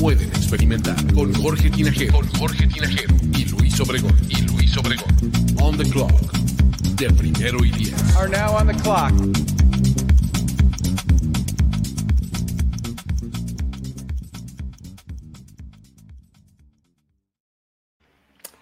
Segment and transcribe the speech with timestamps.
[0.00, 0.96] pueden experimentar.
[1.12, 2.14] Con Jorge Tinajero.
[2.14, 3.14] Con Jorge Tinajero.
[3.36, 4.16] Y Luis Obregón.
[4.30, 5.14] Y Luis Obregón.
[5.60, 6.10] On the clock.
[6.96, 8.16] De primero y diez.
[8.16, 9.12] Are now on the clock.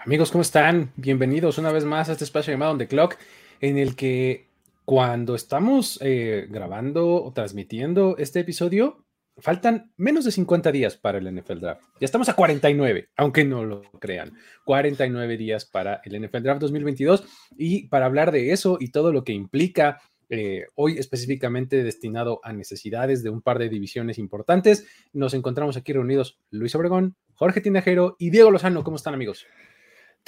[0.04, 0.90] Amigos, ¿cómo están?
[0.96, 3.16] Bienvenidos una vez más a este espacio llamado On The Clock,
[3.60, 4.48] en el que
[4.86, 9.04] cuando estamos eh, grabando o transmitiendo este episodio,
[9.38, 11.82] faltan menos de 50 días para el NFL Draft.
[12.00, 14.34] Ya estamos a 49, aunque no lo crean.
[14.64, 17.24] 49 días para el NFL Draft 2022.
[17.56, 22.52] Y para hablar de eso y todo lo que implica, eh, hoy específicamente destinado a
[22.52, 28.16] necesidades de un par de divisiones importantes, nos encontramos aquí reunidos Luis Obregón, Jorge Tinajero
[28.18, 28.84] y Diego Lozano.
[28.84, 29.46] ¿Cómo están, amigos?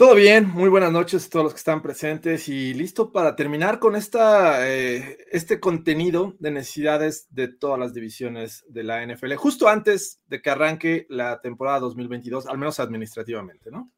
[0.00, 3.78] Todo bien, muy buenas noches a todos los que están presentes y listo para terminar
[3.78, 9.68] con esta, eh, este contenido de necesidades de todas las divisiones de la NFL, justo
[9.68, 13.92] antes de que arranque la temporada 2022, al menos administrativamente, ¿no?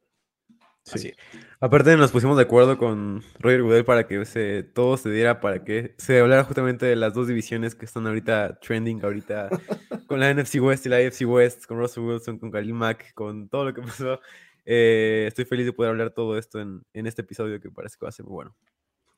[0.83, 1.13] Sí.
[1.61, 5.63] Aparte nos pusimos de acuerdo con Roger Goodell para que se, todo se diera, para
[5.63, 9.51] que se hablara justamente de las dos divisiones que están ahorita trending, ahorita
[10.09, 13.49] con la NFC West y la AFC West, con Russell Wilson, con Khalil Mack, con
[13.49, 14.19] todo lo que pasó.
[14.65, 18.05] Eh, estoy feliz de poder hablar todo esto en, en, este episodio que parece que
[18.05, 18.57] va a ser muy bueno.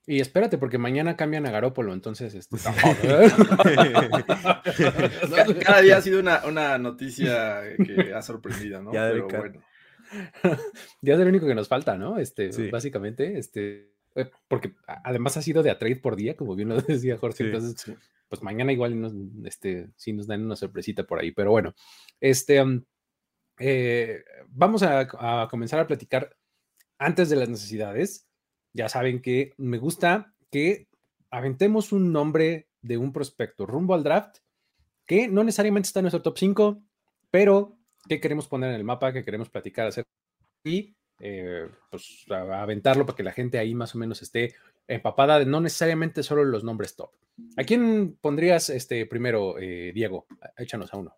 [0.06, 2.34] Y espérate, porque mañana cambian a Garópolo, entonces...
[2.34, 2.58] Este...
[5.64, 8.92] Cada día ha sido una, una, noticia que ha sorprendido, ¿no?
[8.92, 9.62] Ya Pero bueno.
[11.00, 12.18] Ya es el único que nos falta, ¿no?
[12.18, 12.68] Este, Sí.
[12.70, 13.92] básicamente, este...
[14.14, 17.38] eh, Porque además ha sido de a trade por día, como bien lo decía Jorge.
[17.38, 17.44] Sí.
[17.44, 17.96] Entonces,
[18.28, 19.14] pues mañana igual nos,
[19.44, 21.32] este, sí nos dan una sorpresita por ahí.
[21.32, 21.74] Pero bueno,
[22.20, 22.62] este...
[22.62, 22.84] um,
[23.58, 26.36] eh, vamos a, comenzar a platicar
[26.98, 28.28] antes de las necesidades.
[28.72, 30.88] Ya saben que me gusta que
[31.30, 34.38] aventemos un nombre de un prospecto rumbo al draft
[35.06, 36.82] que no necesariamente está en nuestro top 5,
[37.30, 37.76] pero
[38.08, 40.10] que queremos poner en el mapa, que queremos platicar acerca
[40.64, 44.54] y eh, pues a aventarlo para que la gente ahí más o menos esté
[44.88, 47.10] empapada de no necesariamente solo los nombres top.
[47.56, 50.26] ¿A quién pondrías este primero, eh, Diego?
[50.56, 51.16] Échanos a uno.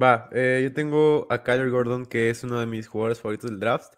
[0.00, 3.60] Va, eh, yo tengo a Kyler Gordon, que es uno de mis jugadores favoritos del
[3.60, 3.94] draft.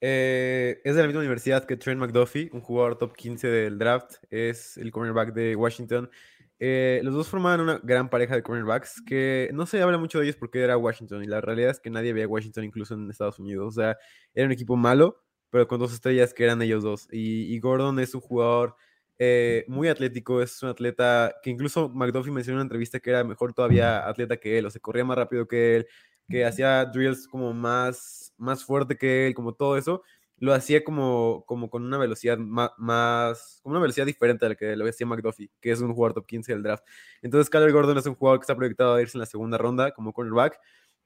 [0.00, 4.16] Eh, es de la misma universidad que Trent McDuffie, un jugador top 15 del draft.
[4.30, 6.10] Es el cornerback de Washington.
[6.60, 10.26] Eh, los dos formaban una gran pareja de cornerbacks que no se habla mucho de
[10.26, 13.40] ellos porque era Washington y la realidad es que nadie veía Washington incluso en Estados
[13.40, 13.66] Unidos.
[13.68, 13.98] O sea,
[14.34, 17.08] era un equipo malo, pero con dos estrellas que eran ellos dos.
[17.10, 18.76] Y, y Gordon es un jugador
[19.18, 23.24] eh, muy atlético, es un atleta que incluso McDuffie mencionó en una entrevista que era
[23.24, 25.86] mejor todavía atleta que él, o sea, corría más rápido que él,
[26.28, 30.02] que hacía drills como más, más fuerte que él, como todo eso,
[30.38, 34.54] lo hacía como, como con una velocidad ma- más, como una velocidad diferente a la
[34.56, 36.84] que lo hacía McDuffie, que es un jugador top 15 del draft.
[37.22, 39.92] Entonces, Kyler Gordon es un jugador que está proyectado a irse en la segunda ronda
[39.92, 40.58] como cornerback.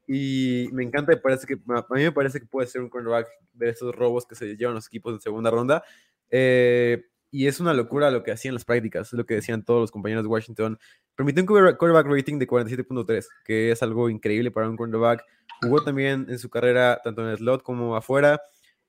[0.07, 3.29] Y me encanta, me parece que, a mí me parece que puede ser un cornerback
[3.53, 5.85] de esos robos que se llevan los equipos en segunda ronda.
[6.31, 9.81] Eh, y es una locura lo que hacían las prácticas, es lo que decían todos
[9.81, 10.79] los compañeros de Washington.
[11.15, 15.25] Permitió un quarter- quarterback rating de 47.3, que es algo increíble para un cornerback.
[15.63, 18.41] Jugó también en su carrera tanto en el slot como afuera.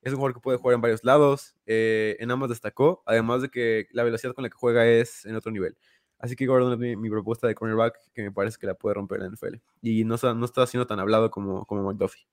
[0.02, 1.56] Es un jugador que puede jugar en varios lados.
[1.66, 5.36] eh, en ambos destacó, además de que la velocidad con la que juega es en
[5.36, 5.76] otro nivel.
[6.20, 8.94] Así que Gordon es mi, mi propuesta de cornerback que me parece que la puede
[8.96, 9.60] romper en la NFL.
[9.82, 12.26] Y no, está- no está siendo tan hablado como, como McDuffie.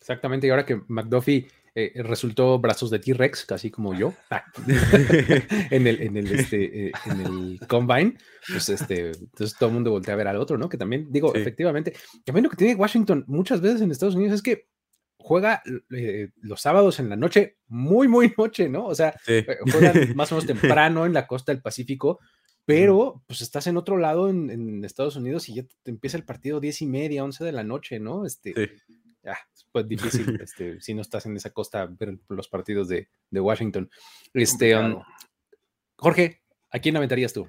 [0.00, 4.44] Exactamente, y ahora que McDuffie eh, resultó brazos de T-Rex, casi como yo, ah,
[5.70, 8.16] en el, en el, este, eh, en el combine,
[8.48, 10.68] pues este, entonces todo el mundo voltea a ver al otro, ¿no?
[10.68, 11.40] Que también, digo, Sí.
[11.40, 11.94] efectivamente,
[12.24, 14.68] también lo que tiene Washington muchas veces en Estados Unidos es que
[15.16, 18.86] juega eh, los sábados en la noche, muy, muy noche, ¿no?
[18.86, 19.32] O sea, Sí.
[19.34, 22.20] eh, juegan más o menos temprano en la costa del Pacífico,
[22.66, 26.24] pero pues estás en otro lado en, en Estados Unidos y ya te empieza el
[26.24, 28.24] partido 10 y media, 11 de la noche, ¿no?
[28.24, 28.94] Este, Sí.
[29.24, 33.08] Ya, es pues difícil este, si no estás en esa costa ver los partidos de,
[33.30, 33.90] de Washington.
[34.32, 35.02] Este, um.
[35.96, 37.48] Jorge, ¿a quién aventarías tú?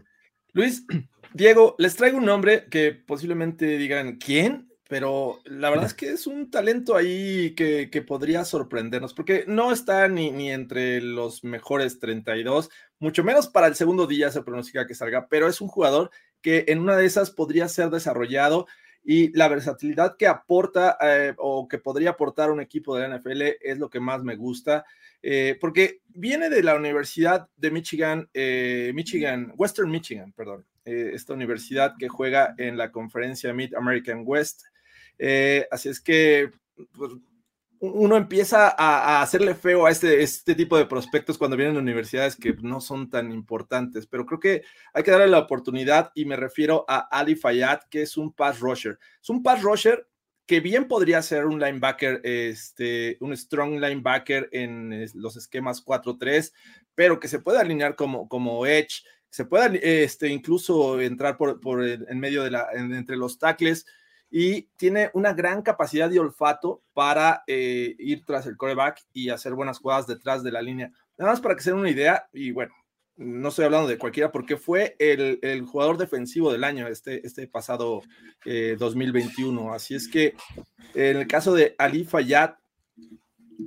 [0.53, 0.85] Luis,
[1.33, 6.27] Diego, les traigo un nombre que posiblemente digan quién, pero la verdad es que es
[6.27, 11.99] un talento ahí que, que podría sorprendernos, porque no está ni, ni entre los mejores
[11.99, 12.69] 32,
[12.99, 16.11] mucho menos para el segundo día se pronostica que salga, pero es un jugador
[16.41, 18.67] que en una de esas podría ser desarrollado
[19.05, 23.41] y la versatilidad que aporta eh, o que podría aportar un equipo de la NFL
[23.61, 24.83] es lo que más me gusta,
[25.21, 31.95] eh, porque viene de la Universidad de Michigan, eh, Michigan, Western Michigan, perdón, esta universidad
[31.97, 34.65] que juega en la conferencia Mid American West.
[35.71, 36.51] así es que
[36.95, 37.11] pues,
[37.93, 42.53] uno empieza a, hacerle feo a este, este tipo de prospectos cuando vienen universidades que
[42.61, 46.85] no son tan importantes, pero creo que hay que darle la oportunidad y me refiero
[46.87, 48.99] a Ali Fayad, que es un pass rusher.
[49.21, 50.07] Es un pass rusher
[50.45, 56.53] que bien podría ser un linebacker, este, un strong linebacker en los esquemas 4-3,
[56.93, 61.83] pero que se puede alinear como, como edge, se puede este, incluso entrar por, por
[61.83, 63.85] en medio de la, entre los tackles
[64.37, 69.53] y tiene una gran capacidad de olfato para eh, ir tras el coreback y hacer
[69.53, 70.91] buenas jugadas detrás de la línea.
[71.17, 72.73] Nada más para que se den una idea, y bueno,
[73.15, 78.01] no estoy hablando de cualquiera porque fue el, jugador defensivo del año este, este pasado
[78.43, 79.71] 2021.
[79.71, 80.35] Eh, Así es que
[80.93, 82.55] en el caso de Ali Fayad,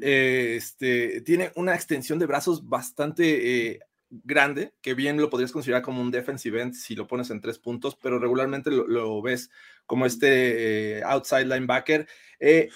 [0.02, 6.00] eh, este, tiene una extensión de brazos bastante grande, que bien lo podrías considerar como
[6.00, 9.50] un defensive end si lo pones en tres puntos, pero regularmente lo, ves
[9.86, 12.08] como este eh, outside linebacker.
[12.40, 12.68] Eh,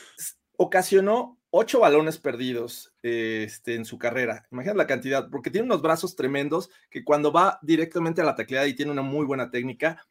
[0.56, 4.46] ocasionó ocho balones perdidos este, en su carrera.
[4.50, 8.66] Imagina la cantidad, porque tiene unos brazos tremendos que cuando va directamente a la tacleada
[8.66, 10.06] y tiene una muy buena técnica,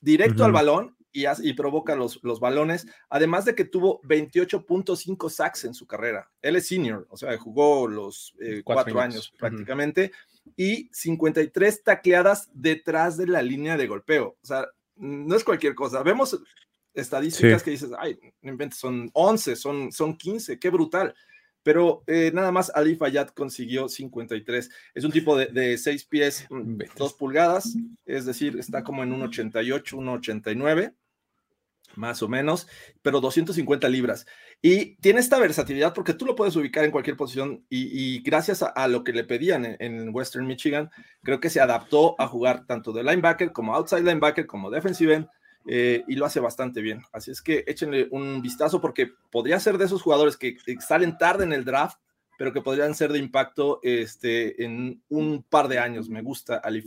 [0.00, 5.64] directo al balón y, y provoca los, los, balones, además de que tuvo 28.5 sacks
[5.64, 6.30] en su carrera.
[6.42, 10.12] Él es senior, o sea, jugó los eh, cuatro, años, prácticamente
[10.56, 14.36] y 53 tacleadas detrás de la línea de golpeo.
[14.42, 14.66] O sea,
[14.96, 16.02] no es cualquier cosa.
[16.02, 16.38] Vemos
[16.94, 18.18] estadísticas que dices, ay,
[18.72, 21.14] son 11, son, son 15, qué brutal.
[21.62, 24.70] Pero eh, nada más Ali Fayad consiguió 53.
[24.94, 29.12] Es un tipo de, de 6 pies, 2 mm, pulgadas, es decir, está como en
[29.12, 30.94] un 88, un 89
[31.96, 32.66] más o menos,
[33.02, 34.26] pero 250 libras.
[34.62, 38.88] Y tiene esta versatilidad porque tú lo puedes ubicar en cualquier posición y, gracias a,
[38.88, 40.90] lo que le pedían en, Western Michigan,
[41.22, 45.28] creo que se adaptó a jugar tanto de linebacker como outside linebacker como defensive end
[45.66, 47.02] eh, y lo hace bastante bien.
[47.12, 51.44] Así es que échenle un vistazo porque podría ser de esos jugadores que salen tarde
[51.44, 51.98] en el draft,
[52.38, 56.08] pero que podrían ser de impacto este, en un par de años.
[56.08, 56.82] Me gusta Ali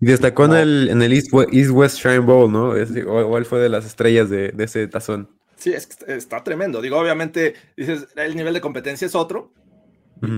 [0.00, 0.12] Fayad.
[0.12, 2.76] Destacó en el, en el East, West Shrine Bowl, ¿no?
[2.76, 5.28] igual fue de las estrellas de, de ese tazón.
[5.56, 6.80] Sí, es está tremendo.
[6.80, 9.52] Digo, obviamente, dices, el nivel de competencia es otro,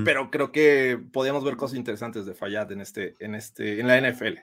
[0.05, 4.01] pero creo que podíamos ver cosas interesantes de Fayad en, este, en, este, en la
[4.01, 4.39] NFL.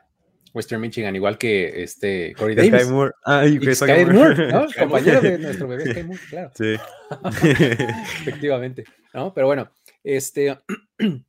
[0.53, 2.81] Western Michigan, igual que este Corey Davis.
[2.81, 3.11] Sky Moore.
[3.25, 4.65] Ah, y Sky, Moore, ¿no?
[4.79, 6.51] Compañero de nuestro bebé Sky Moore, claro.
[6.55, 6.75] Sí.
[8.21, 9.33] Efectivamente, ¿no?
[9.33, 9.69] Pero bueno,
[10.03, 10.57] este,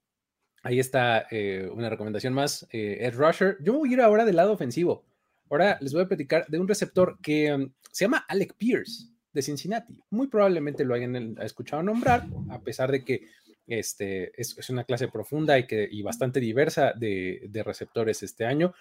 [0.69, 3.57] ahí está eh, una recomendación más, eh, Ed Rusher.
[3.63, 5.03] Yo voy a ir ahora del lado ofensivo.
[5.49, 9.41] Ahora les voy a platicar de un receptor que um, se llama Alec Pierce de
[9.41, 9.99] Cincinnati.
[10.11, 13.23] Muy probablemente lo hayan escuchado nombrar, a pesar de que
[13.67, 18.75] este, es, una clase profunda y, que, y bastante diversa de, receptores este año.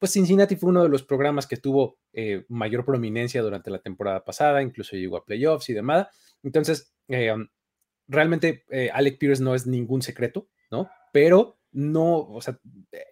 [0.00, 4.24] Pues Cincinnati fue uno de los programas que tuvo eh, mayor prominencia durante la temporada
[4.24, 6.08] pasada, incluso llegó a playoffs y demás.
[6.42, 7.32] Entonces, eh,
[8.08, 10.88] realmente eh, Alec Pierce no es ningún secreto, ¿no?
[11.12, 12.58] Pero no, o sea,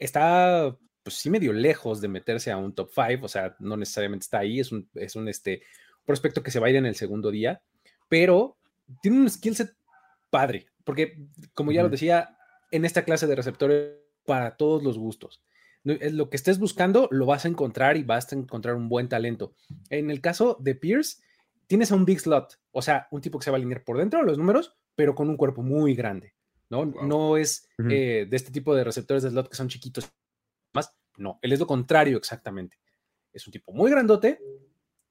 [0.00, 4.24] está pues sí medio lejos de meterse a un top 5, o sea, no necesariamente
[4.24, 5.62] está ahí, es un, es un este,
[6.04, 7.62] prospecto que se va a ir en el segundo día,
[8.08, 8.56] pero
[9.02, 9.72] tiene un skill set
[10.30, 12.36] padre, porque como ya lo decía,
[12.72, 13.92] en esta clase de receptores
[14.24, 15.44] para todos los gustos.
[15.84, 19.54] Lo que estés buscando lo vas a encontrar y vas a encontrar un buen talento.
[19.88, 21.22] En el caso de Pierce,
[21.68, 23.96] tienes a un big slot, o sea, un tipo que se va a alinear por
[23.96, 26.34] dentro de los números, pero con un cuerpo muy grande,
[26.70, 26.84] ¿no?
[26.84, 30.10] No es eh, de este tipo de receptores de slot que son chiquitos.
[30.72, 32.78] Más, no, él es lo contrario exactamente.
[33.32, 34.40] Es un tipo muy grandote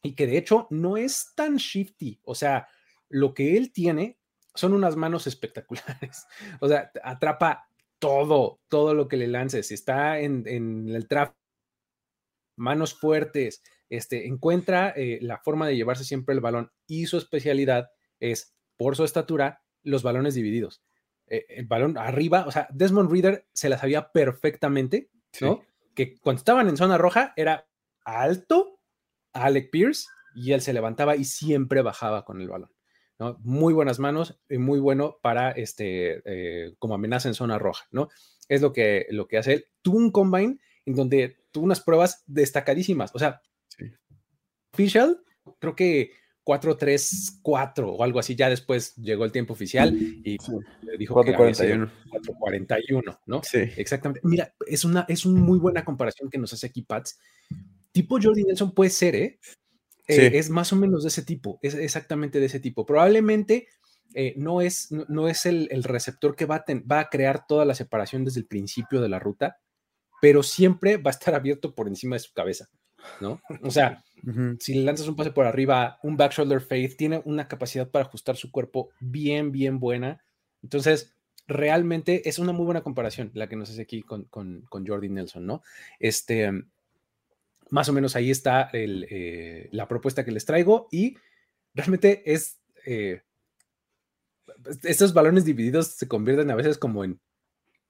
[0.01, 2.67] y que de hecho no es tan shifty, o sea,
[3.09, 4.19] lo que él tiene
[4.53, 6.25] son unas manos espectaculares,
[6.61, 7.67] o sea, atrapa
[7.99, 10.45] todo, todo lo que le lances, está en,
[10.89, 11.39] el tráfico,
[12.57, 17.89] manos fuertes, este, encuentra eh, la forma de llevarse siempre el balón y su especialidad
[18.19, 20.83] es, por su estatura, los balones divididos.
[21.27, 25.09] Eh, el balón arriba, o sea, Desmond Reader se la sabía perfectamente,
[25.41, 25.63] ¿no?
[25.93, 27.67] Que cuando estaban en zona roja era
[28.03, 28.79] alto,
[29.33, 32.69] Alec Pierce, y él se levantaba y siempre bajaba con el balón.
[33.17, 33.37] ¿no?
[33.41, 38.09] Muy buenas manos y muy bueno para este, eh, como amenaza en zona roja, ¿no?
[38.49, 39.65] Es lo que, lo que hace él.
[39.81, 43.15] Tuvo un combine en donde tuvo unas pruebas destacadísimas.
[43.15, 43.85] O sea, sí.
[44.73, 45.23] official,
[45.59, 46.11] creo que
[46.45, 48.35] 4-3-4 o algo así.
[48.35, 50.37] Ya después llegó el tiempo oficial y
[50.97, 51.89] dijo 4-41.
[52.11, 53.41] 4-41, ¿no?
[53.43, 53.59] Sí.
[53.77, 54.21] Exactamente.
[54.23, 57.19] Mira, es una, es una muy buena comparación que nos hace aquí Pats.
[57.91, 59.39] Tipo Jordi Nelson puede ser, ¿eh?
[60.07, 60.37] eh, Sí.
[60.37, 62.85] es más o menos de ese tipo, es exactamente de ese tipo.
[62.85, 63.67] Probablemente
[64.13, 67.09] eh, no es, no, no es el, el receptor que va a, ten- va a
[67.09, 69.57] crear toda la separación desde el principio de la ruta,
[70.21, 72.69] pero siempre va a estar abierto por encima de su cabeza,
[73.21, 73.41] ¿no?
[73.61, 74.03] O sea,
[74.59, 78.05] si le lanzas un pase por arriba, un back shoulder fade, tiene una capacidad para
[78.05, 80.23] ajustar su cuerpo bien, bien buena.
[80.63, 81.13] Entonces,
[81.47, 85.09] realmente es una muy buena comparación la que nos hace aquí con, con, con Jordi
[85.09, 85.61] Nelson, ¿no?
[85.99, 86.51] Este,
[87.69, 91.17] más o menos ahí está el, eh, la propuesta que les traigo y
[91.73, 92.59] realmente es...
[92.85, 93.21] eh,
[94.83, 97.19] estos balones divididos se convierten a veces como en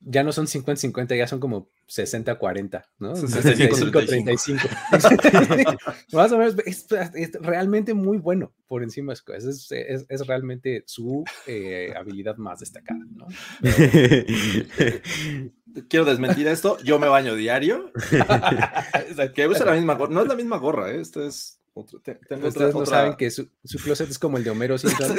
[0.08, 3.16] ya no son 50-50, ya son como 60-40, ¿no?
[3.16, 5.80] 65-35.
[6.14, 9.46] Más o menos, es, es realmente muy bueno por encima de cosas.
[9.46, 13.26] Es, es, es realmente su eh, habilidad más destacada, ¿no?
[15.90, 16.78] Quiero desmentir esto.
[16.84, 17.92] Yo me baño diario.
[19.34, 20.14] que usa la misma gorra.
[20.14, 21.02] No es la misma gorra, ¿eh?
[21.02, 21.60] Esto es.
[21.78, 24.46] Otro, te- tengo Ustedes otra- no otra- saben que su, su closet es como el
[24.46, 25.14] de Homero Simpson.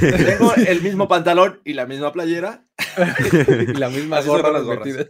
[0.00, 2.66] Tengo el mismo pantalón y la misma playera.
[3.68, 4.88] y la misma gorra las gorras.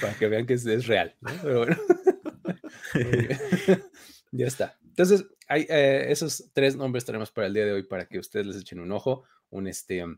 [0.00, 1.30] Para que vean que es, es real, ¿no?
[1.42, 1.76] Pero bueno.
[4.32, 4.78] Ya está.
[4.84, 8.46] Entonces, hay, eh, esos tres nombres tenemos para el día de hoy para que ustedes
[8.46, 10.16] les echen un ojo, un este, um,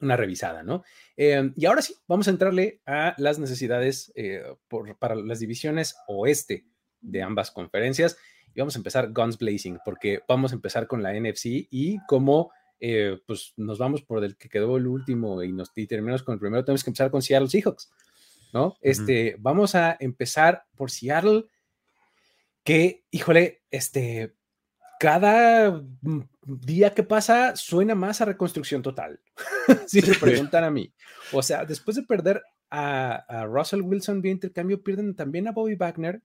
[0.00, 0.82] una revisada, ¿no?
[1.16, 5.94] Eh, y ahora sí, vamos a entrarle a las necesidades eh, por- para las divisiones
[6.08, 6.66] oeste
[7.00, 8.16] de ambas conferencias.
[8.54, 12.50] Y vamos a empezar guns blazing, porque vamos a empezar con la NFC y como
[12.80, 16.32] eh, pues nos vamos por el que quedó el último y, nos, y terminamos con
[16.32, 17.90] el primero, tenemos que empezar con Seattle Seahawks,
[18.54, 18.76] ¿no?
[18.80, 21.44] Este, vamos a empezar por Seattle,
[22.64, 24.34] que, híjole, este,
[25.00, 29.18] cada mm, día que pasa suena más a reconstrucción total,
[29.86, 30.92] si me preguntan a mí.
[31.32, 35.74] O sea, después de perder a, a Russell Wilson vía intercambio, pierden también a Bobby
[35.74, 36.22] Wagner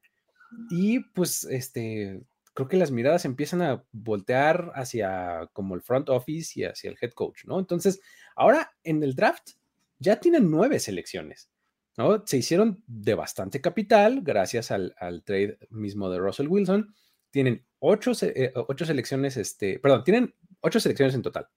[0.70, 2.22] y pues este,
[2.54, 6.98] creo que las miradas empiezan a voltear hacia como el front office y hacia el
[7.00, 7.60] head coach, ¿no?
[7.60, 8.02] Entonces,
[8.36, 9.52] ahora en el draft
[10.00, 11.50] ya tienen nueve selecciones,
[11.96, 12.28] ¿no?
[12.28, 16.94] Se hicieron de bastante capital gracias al, al trade mismo de Russell Wilson.
[17.32, 21.48] Tienen ocho, eh, ocho selecciones, este, perdón, tienen ocho selecciones en total.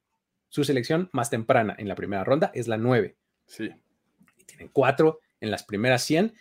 [0.48, 3.16] Su selección más temprana en la primera ronda es la nueve
[3.46, 3.70] Sí.
[4.36, 6.34] y tienen cuatro en las primeras 100.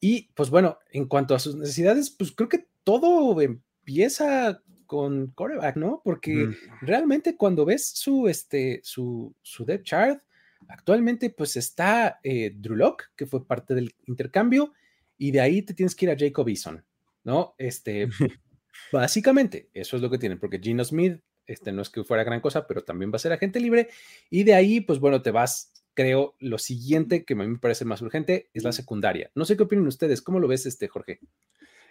[0.00, 5.76] Y pues bueno, en cuanto a sus necesidades, pues creo que todo empieza con coreback,
[5.76, 6.00] ¿no?
[6.04, 6.56] Porque Ujú.
[6.82, 10.22] realmente cuando ves su, este, su, su depth chart,
[10.68, 14.72] actualmente pues está eh, Drew Lock, que fue parte del intercambio,
[15.16, 16.82] y de ahí te tienes que ir a Jacob Eason,
[17.24, 17.54] ¿no?
[17.58, 18.08] Este,
[18.92, 22.40] básicamente, eso es lo que tienen, porque Gino Smith, este no es que fuera gran
[22.40, 23.88] cosa, pero también va a ser agente libre,
[24.30, 27.84] y de ahí, pues bueno, te vas, creo, lo siguiente que a mí me parece
[27.84, 29.30] más urgente es la secundaria.
[29.34, 31.20] No sé qué opinan ustedes, ¿cómo lo ves, este Jorge?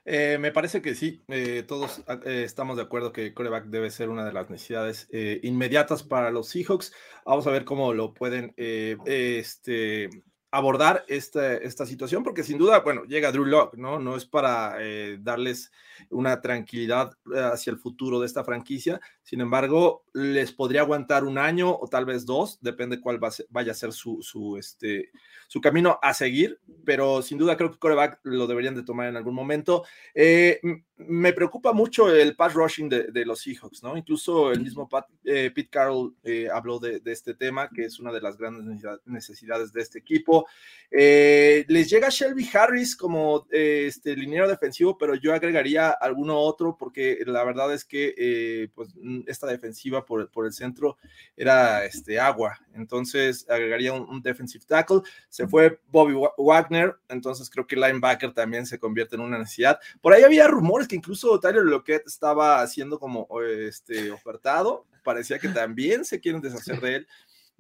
[0.05, 3.91] Eh, me parece que sí, eh, todos ah, eh, estamos de acuerdo que coreback debe
[3.91, 5.07] ser una de las necesidades
[5.43, 6.93] inmediatas para los Seahawks.
[7.25, 10.09] Vamos a ver cómo lo pueden este,
[10.51, 13.99] abordar esta, esta situación, porque sin duda, bueno, llega Drew Lock, ¿no?
[13.99, 15.71] No es para eh, darles
[16.09, 21.37] una tranquilidad eh, hacia el futuro de esta franquicia, sin embargo, les podría aguantar un
[21.37, 24.57] año o tal vez dos, depende cuál va a ser- vaya a ser su, su,
[24.57, 25.11] este,
[25.47, 29.17] su camino a seguir, pero sin duda creo que coreback lo deberían de tomar en
[29.17, 29.83] algún momento.
[30.15, 30.59] Eh,
[30.99, 33.95] me preocupa mucho el pass rushing de, los Seahawks, ¿no?
[33.95, 38.11] Incluso el mismo Pat- eh, Pete Carroll eh, habló de, este tema, que es una
[38.11, 40.45] de las grandes necesidad- necesidades de este equipo.
[40.91, 47.19] Eh, les llega Shelby Harris como este liniero defensivo, pero yo agregaría alguno otro porque
[47.25, 48.89] la verdad es que pues,
[49.25, 50.97] esta defensiva por, por el centro
[51.37, 52.59] era este, agua.
[52.73, 55.01] Entonces agregaría un, defensive tackle.
[55.29, 59.79] Se fue Bobby Wa- Wagner, entonces creo que linebacker también se convierte en una necesidad.
[60.01, 64.85] Por ahí había rumores que incluso Tyler Lockett estaba siendo como eh, este, ofertado.
[65.05, 67.07] Parecía que también se quieren deshacer de él.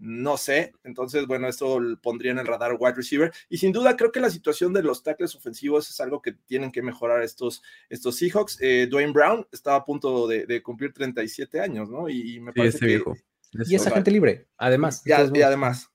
[0.01, 3.33] No sé, entonces, bueno, esto lo pondría en el radar wide receiver.
[3.49, 6.71] Y sin duda, creo que la situación de los tackles ofensivos es algo que tienen
[6.71, 8.57] que mejorar estos, estos Seahawks.
[8.61, 12.07] Eh, Dwayne Brown estaba a punto de, de cumplir 37 años, ¿no?
[12.09, 12.85] Y, y me Sí, parece que.
[12.85, 13.15] viejo.
[13.51, 13.93] Y es total.
[13.93, 15.03] agente libre, además.
[15.03, 15.89] de Y, además.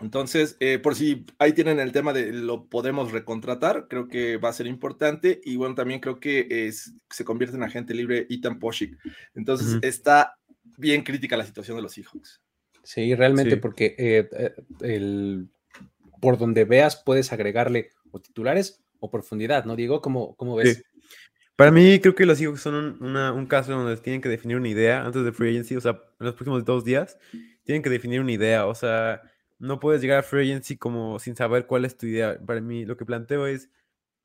[0.00, 4.50] Entonces, eh, por si ahí tienen el tema de lo podemos recontratar, creo que va
[4.50, 5.40] a ser importante.
[5.44, 8.98] Y bueno, también creo que es- se convierte en agente libre Ethan Poshik.
[9.34, 10.36] Entonces, está
[10.76, 12.40] bien crítica la situación de los Seahawks.
[12.82, 13.60] Sí, realmente, Sí.
[13.60, 15.48] porque eh, eh, el,
[16.20, 20.00] por donde veas puedes agregarle o titulares o profundidad, ¿no, Diego?
[20.00, 20.76] ¿Cómo, cómo ves?
[20.78, 20.82] Sí.
[21.56, 24.56] Para mí, creo que los Seahawks son un, una- un caso donde tienen que definir
[24.56, 27.18] una idea antes de free agency, o sea, en los próximos dos días,
[27.64, 29.20] tienen que definir una idea, o sea,
[29.58, 32.38] no puedes llegar a free agency como sin saber cuál es tu idea.
[32.44, 33.70] Para mí, lo que planteo es,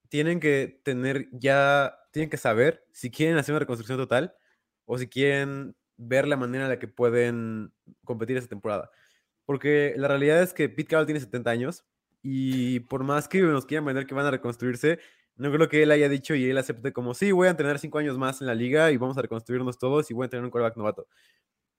[0.09, 4.35] tienen que tener ya, tienen que saber si quieren hacer una reconstrucción total
[4.85, 7.73] o si quieren ver la manera en la que pueden
[8.05, 8.91] competir esta temporada.
[9.45, 11.85] Porque la realidad es que Pete Carroll tiene 70 años
[12.21, 14.99] y por más que nos quieran vender que van a reconstruirse,
[15.35, 17.97] no creo que él haya dicho y él acepte como, sí, voy a tener cinco
[17.97, 20.51] años más en la liga y vamos a reconstruirnos todos y voy a tener un
[20.51, 21.07] quarterback novato.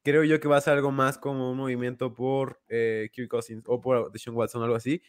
[0.04, 3.64] Creo yo que va a ser algo más como un movimiento por eh, Kirk Cousins
[3.66, 5.02] o por Deshaun Watson algo así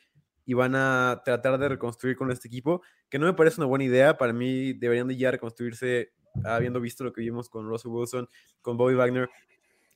[0.46, 3.84] y van a tratar de reconstruir con este equipo, que no me parece una buena
[3.84, 4.18] idea.
[4.18, 6.12] Para mí deberían de ya reconstruirse
[6.44, 8.30] habiendo visto lo que vimos con Russell Wilson,
[8.62, 9.30] con Bobby Wagner.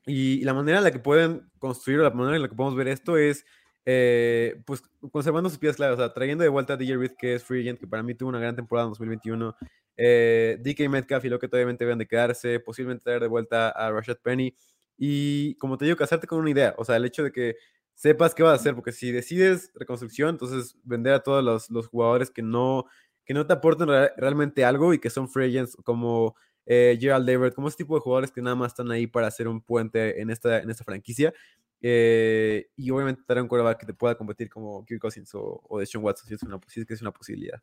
[0.05, 2.87] Y, la manera en la que pueden construir, la manera en la que podemos ver
[2.87, 3.45] esto es,
[3.85, 7.35] eh, pues, conservando sus piezas claves, o sea, trayendo de vuelta a DJ Reed, que
[7.35, 9.55] es free agent, que para mí tuvo una gran temporada en 2021,
[9.97, 13.91] eh, DK Metcalf y lo que todavía deben de quedarse, posiblemente traer de vuelta a
[13.91, 14.55] Rashad Penny.
[15.01, 17.55] Y como te digo, casarte con una idea, o sea, el hecho de que
[17.95, 21.87] sepas qué vas a hacer, porque si decides reconstrucción, entonces vender a todos los, los
[21.87, 22.85] jugadores que no,
[23.23, 23.87] que no te aporten
[24.17, 28.01] realmente algo y que son free agents como eh, Gerald Everett, como ese tipo de
[28.01, 31.33] jugadores que nada más están ahí para hacer un puente en esta, en esta franquicia.
[31.81, 35.79] Eh, y obviamente traer un quarterback que te pueda competir como Kirk Cousins o, o
[35.79, 37.61] Deshaun Watson, si es, una, si es que es una posibilidad.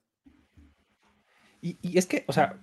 [1.60, 2.58] Y, y, es que, o sea,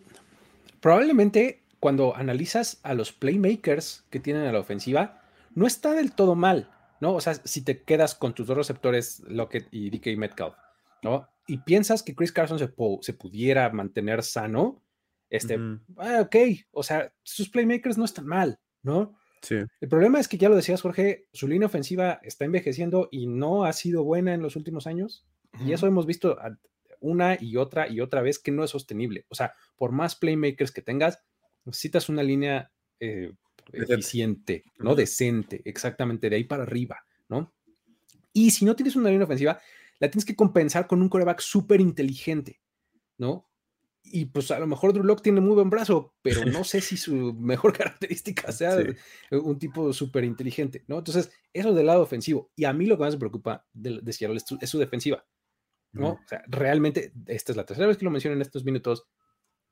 [0.79, 5.21] probablemente cuando analizas a los playmakers que tienen a la ofensiva,
[5.53, 6.71] no está del todo mal.
[7.01, 7.13] ¿no?
[7.13, 10.55] O sea, si te quedas con tus dos receptores, Lockett y DK Metcalf,
[11.01, 11.27] ¿no?
[11.45, 14.81] Y piensas que Chris Carson se, se pudiera mantener sano,
[15.29, 15.59] este,
[15.97, 16.35] ah, ok,
[16.71, 19.17] o sea, sus playmakers no están mal, ¿no?
[19.41, 19.55] Sí.
[19.81, 23.65] El problema es que ya lo decías, Jorge, su línea ofensiva está envejeciendo y no
[23.65, 25.27] ha sido buena en los últimos años.
[25.65, 26.37] Y eso hemos visto
[27.01, 29.25] una y otra y otra vez que no es sostenible.
[29.27, 31.19] O sea, por más playmakers que tengas,
[31.65, 33.33] necesitas una línea eh,
[33.71, 34.95] eficiente, ¿no?
[34.95, 37.53] Decente, exactamente, de ahí para arriba, ¿no?
[38.33, 39.59] Y si no tienes una línea ofensiva,
[39.99, 42.59] la tienes que compensar con un coreback súper inteligente,
[43.17, 43.47] ¿no?
[44.05, 46.97] Y pues a lo mejor Drew Locke tiene muy buen brazo, pero no sé si
[46.97, 48.77] su mejor característica sea
[49.31, 50.97] un tipo súper inteligente, ¿no?
[50.97, 52.51] Entonces, eso del lado ofensivo.
[52.55, 55.25] Y a mí lo que más me preocupa de, de Seattle es su, defensiva,
[55.93, 56.09] ¿no?
[56.09, 59.07] O sea, realmente, esta es la tercera vez que lo menciono en estos minutos,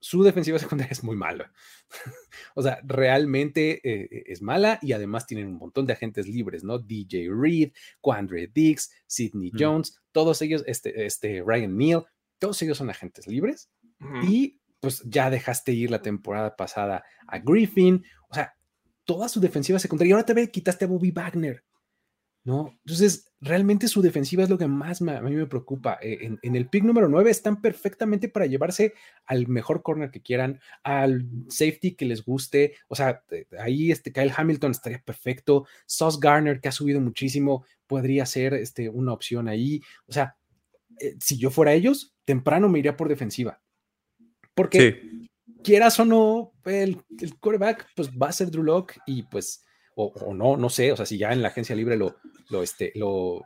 [0.02, 1.52] su defensiva secundaria es muy mala.
[2.56, 6.80] o sea, realmente eh, es mala y además tienen un montón de agentes libres, ¿no?
[6.80, 12.04] DJ Reed, Quandre Dix, Sidney Jones, todos ellos, este, este Ryan Neal,
[12.40, 13.70] todos ellos son agentes libres
[14.24, 18.56] y pues ya dejaste ir la temporada pasada a Griffin, o sea,
[19.04, 21.62] toda su defensiva secundaria y ahora te quitaste a Bobby Wagner.
[22.44, 22.76] ¿No?
[22.84, 25.98] Entonces, realmente su defensiva es lo que más a mí me preocupa.
[26.02, 28.94] Eh, en, el pick número 9 están perfectamente para llevarse
[29.26, 32.74] al mejor corner que quieran, al safety que les guste.
[32.88, 33.22] O sea,
[33.60, 35.66] ahí este Kyle Hamilton estaría perfecto.
[35.86, 39.80] Sauce Garner, que ha subido muchísimo, podría ser este, una opción ahí.
[40.06, 40.36] O sea,
[40.98, 43.60] eh, si yo fuera ellos, temprano me iría por defensiva.
[44.54, 45.28] Porque
[45.62, 50.34] quieras o no, el, el quarterback pues va a ser Drew Locke y pues o,
[50.34, 52.16] no, no sé, o sea, si ya en la agencia libre lo,
[52.50, 53.42] lo, este, lo,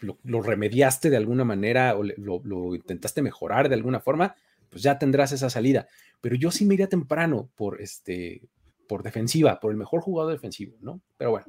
[0.00, 4.34] lo, remediaste de alguna manera o lo, intentaste mejorar de alguna forma,
[4.68, 5.88] pues ya tendrás esa salida.
[6.20, 8.42] Pero yo sí me iría temprano por, este,
[8.88, 11.00] por defensiva, por el mejor jugador defensivo, ¿no?
[11.16, 11.46] Pero bueno.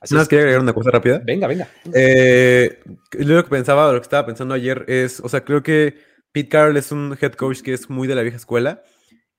[0.00, 1.22] Así ¿No quería agregar una cosa rápida?
[1.24, 1.68] Venga, venga.
[1.94, 2.80] Eh,
[3.12, 5.96] lo que pensaba, lo que estaba pensando ayer es, o sea, creo que
[6.32, 8.82] Pete Carroll es un head coach que es muy de la vieja escuela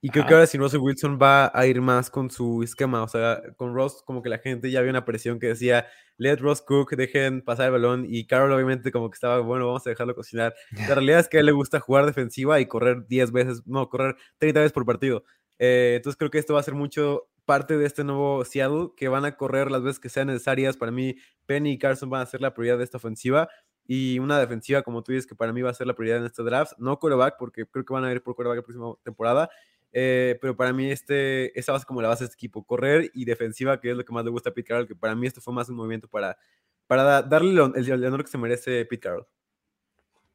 [0.01, 3.07] y creo que ahora si Russell Wilson va a ir más con su esquema, o
[3.07, 6.61] sea, con Ross como que la gente ya había una presión que decía, let Ross
[6.61, 10.13] cook, dejen pasar el balón y Carroll obviamente como que estaba, bueno, vamos a dejarlo
[10.15, 10.53] cocinar.
[10.87, 13.89] La realidad es que a él le gusta jugar defensiva y correr 10 veces, no,
[13.89, 15.23] correr 30 veces por partido.
[15.59, 19.07] Eh, entonces creo que esto va a ser mucho parte de este nuevo Seattle, que
[19.07, 20.77] van a correr las veces que sean necesarias.
[20.77, 23.47] Para mí, Penny y Carson van a ser la prioridad de esta ofensiva
[23.87, 26.25] y una defensiva, como tú dices, que para mí va a ser la prioridad en
[26.25, 26.73] este draft.
[26.77, 29.49] No quarterback, porque creo que van a ir por quarterback la próxima temporada.
[29.91, 33.25] Eh, pero para mí este, esa ser como la base de este equipo, correr y
[33.25, 35.41] defensiva, que es lo que más le gusta a Pete Carroll, que para mí esto
[35.41, 36.37] fue más un movimiento para,
[36.85, 39.27] para darle el, el honor que se merece Pete Carroll.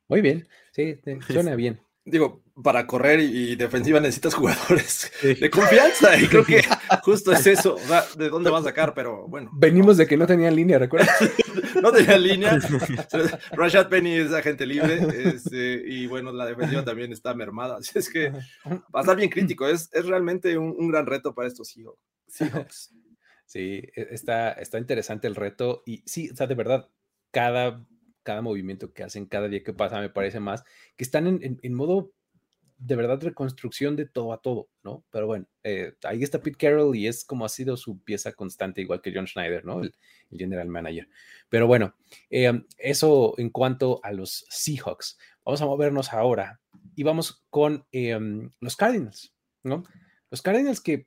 [0.08, 6.26] Muy bien, sí, suena bien digo, para correr y, defensiva necesitas jugadores de confianza y
[6.26, 6.62] creo que
[7.02, 7.76] justo es eso,
[8.16, 9.50] de dónde va a sacar, pero bueno.
[9.54, 11.10] Venimos de que no tenían línea, ¿recuerdas?
[11.82, 12.58] no tenían línea.
[13.52, 15.00] Rashad Penny es agente libre
[15.34, 19.30] este, y bueno, la defensiva también está mermada, así es que va a estar bien
[19.30, 21.68] crítico, es, es realmente un, gran reto para estos
[22.28, 22.92] Seahawks.
[23.46, 26.88] Sí, e, está, está interesante el reto y sí, o sea, de verdad,
[27.30, 27.84] cada
[28.22, 30.64] cada movimiento que hacen, cada día que pasa, me parece más,
[30.96, 32.12] que están en, modo
[32.78, 35.04] de verdad reconstrucción de todo a todo, ¿no?
[35.10, 38.80] Pero bueno, eh, ahí está Pete Carroll y es como ha sido su pieza constante,
[38.80, 39.82] igual que John Schneider, ¿no?
[39.82, 39.94] El,
[40.30, 41.08] general manager.
[41.48, 41.94] Pero bueno,
[42.30, 45.18] em, eso en cuanto a los Seahawks.
[45.44, 46.60] vamos a movernos ahora
[46.96, 48.18] y vamos con eh,
[48.60, 49.84] los Cardinals, ¿no?
[50.30, 51.06] Los Cardinals que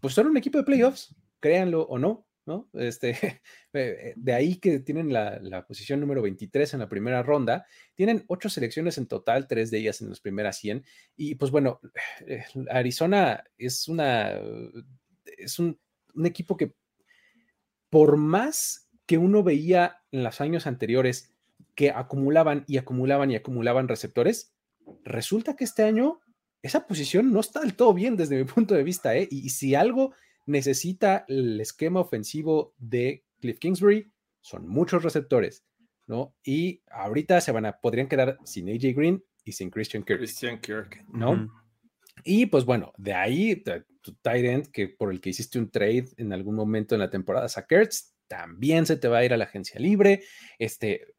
[0.00, 2.26] pues son un equipo de playoffs, créanlo o no,
[2.74, 3.40] Este,
[3.72, 8.98] de ahí que tienen la, posición número 23 en la primera ronda, tienen ocho selecciones
[8.98, 10.84] en total, tres de ellas en las primeras 100,
[11.16, 11.80] y pues bueno,
[12.26, 14.32] eh, Arizona es una,
[15.24, 15.78] es un,
[16.14, 16.74] un equipo que
[17.90, 21.32] por más que uno veía en los años anteriores
[21.74, 24.54] que acumulaban y acumulaban y acumulaban receptores,
[25.04, 26.20] resulta que este año
[26.64, 29.28] esa posición no está del todo bien desde mi punto de vista, ¿eh?
[29.30, 30.14] Y, si algo
[30.46, 35.64] necesita el esquema ofensivo de Cliff Kingsbury, son muchos receptores,
[36.06, 36.34] ¿no?
[36.44, 40.18] Y ahorita se van a, podrían quedar sin AJ Green y sin Christian Kirk.
[40.18, 41.04] Christian Kirk.
[41.08, 41.30] ¿No?
[41.30, 41.50] Uh -huh.
[42.22, 43.62] Y pues bueno, de ahí
[44.00, 47.10] tu tight end, que por el que hiciste un trade en algún momento en la
[47.10, 50.22] temporada, Sackers, también se te va a ir a la agencia libre.
[50.58, 51.14] Este,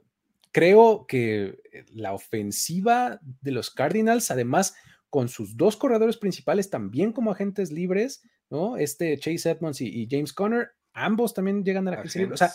[0.52, 1.60] creo que
[1.90, 4.76] la ofensiva de los Cardinals, además
[5.10, 8.78] con sus dos corredores principales también como agentes libres, ¿no?
[8.78, 12.36] Este Chase Edmonds y, y James Conner, ambos también llegan a la agencia libre.
[12.36, 12.52] O sea,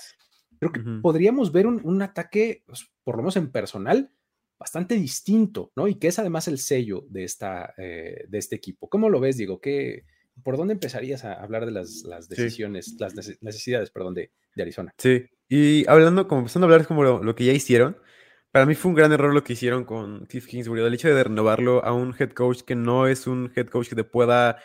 [0.59, 1.01] creo que uh -huh.
[1.03, 4.13] podríamos ver un, un ataque, pues, por lo menos en personal,
[4.59, 5.89] bastante distinto, ¿no?
[5.89, 8.91] Y que es además el sello de, esta, eh, de este equipo.
[8.91, 9.59] ¿Cómo lo ves, Diego?
[9.59, 10.05] ¿Qué,
[10.43, 12.97] ¿Por dónde empezarías a hablar de las, las decisiones, sí.
[13.01, 14.93] las necesidades, perdón, de, de, Arizona?
[14.99, 17.97] Sí, y hablando, como empezando a hablar como lo, lo, que ya hicieron,
[18.51, 21.25] para mí fue un gran error lo que hicieron con Cliff Kingsbury, el hecho de
[21.25, 24.59] renovarlo a un head coach que no es un head coach que te pueda,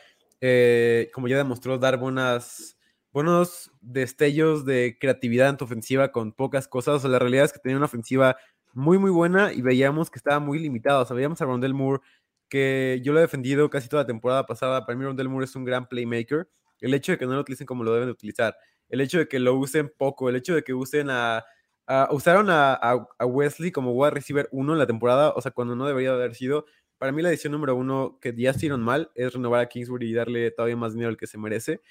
[0.47, 2.77] eh, como ya demostró, dar buenas,
[3.11, 6.95] buenos destellos de creatividad en tu ofensiva con pocas cosas.
[6.95, 8.37] O sea, la realidad es que tenía una ofensiva
[8.73, 11.01] muy, muy buena y veíamos que estaba muy limitado.
[11.01, 12.03] O sea, veíamos a Rondell Moore,
[12.47, 14.85] que yo lo he defendido casi toda la temporada pasada.
[14.85, 16.47] Para mí, Rondell Moore es un gran playmaker.
[16.79, 18.55] El hecho de que no lo utilicen como lo deben de utilizar,
[18.89, 21.43] el hecho de que lo usen poco, el hecho de que usen a.
[22.11, 25.75] usaron a, a, a, Wesley como wide receiver 1 en la temporada, o sea, cuando
[25.75, 26.65] no debería haber sido.
[26.97, 30.13] Para mí, la decisión número uno que ya hicieron mal es renovar a Kingsbury y
[30.13, 31.81] darle todavía más dinero al que se merece.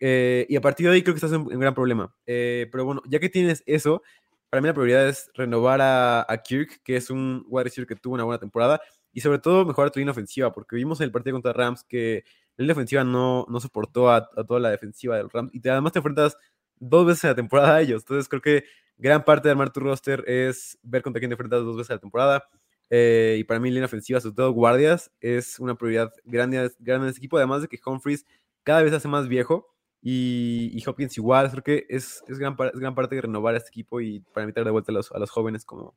[0.00, 2.14] Eh, y a partir de ahí creo que estás en un gran problema.
[2.26, 4.02] Eh, pero bueno, ya que tienes eso,
[4.48, 7.96] para mí la prioridad es renovar a, a, Kirk, que es un wide receiver que
[7.96, 8.80] tuvo una buena temporada,
[9.12, 12.24] y sobre todo mejorar tu línea ofensiva, porque vimos en el partido contra Rams que
[12.56, 15.92] la línea ofensiva no, no soportó a, a, toda la defensiva del Rams, y además
[15.92, 16.36] te enfrentas
[16.76, 18.64] dos veces en la temporada a ellos, entonces creo que
[18.96, 21.94] gran parte de armar tu roster es ver contra quién te enfrentas dos veces a
[21.94, 22.48] la temporada,
[22.90, 27.10] eh, y para mí línea ofensiva, sobre todo guardias, es una prioridad grande, grande en
[27.10, 28.26] este equipo, además de que Humphries
[28.64, 29.68] cada vez hace más viejo,
[30.02, 33.58] y, y, Hopkins igual, creo que es, es, gran, es gran parte de renovar a
[33.58, 35.94] este equipo y para invitar de vuelta a los, a los jóvenes como,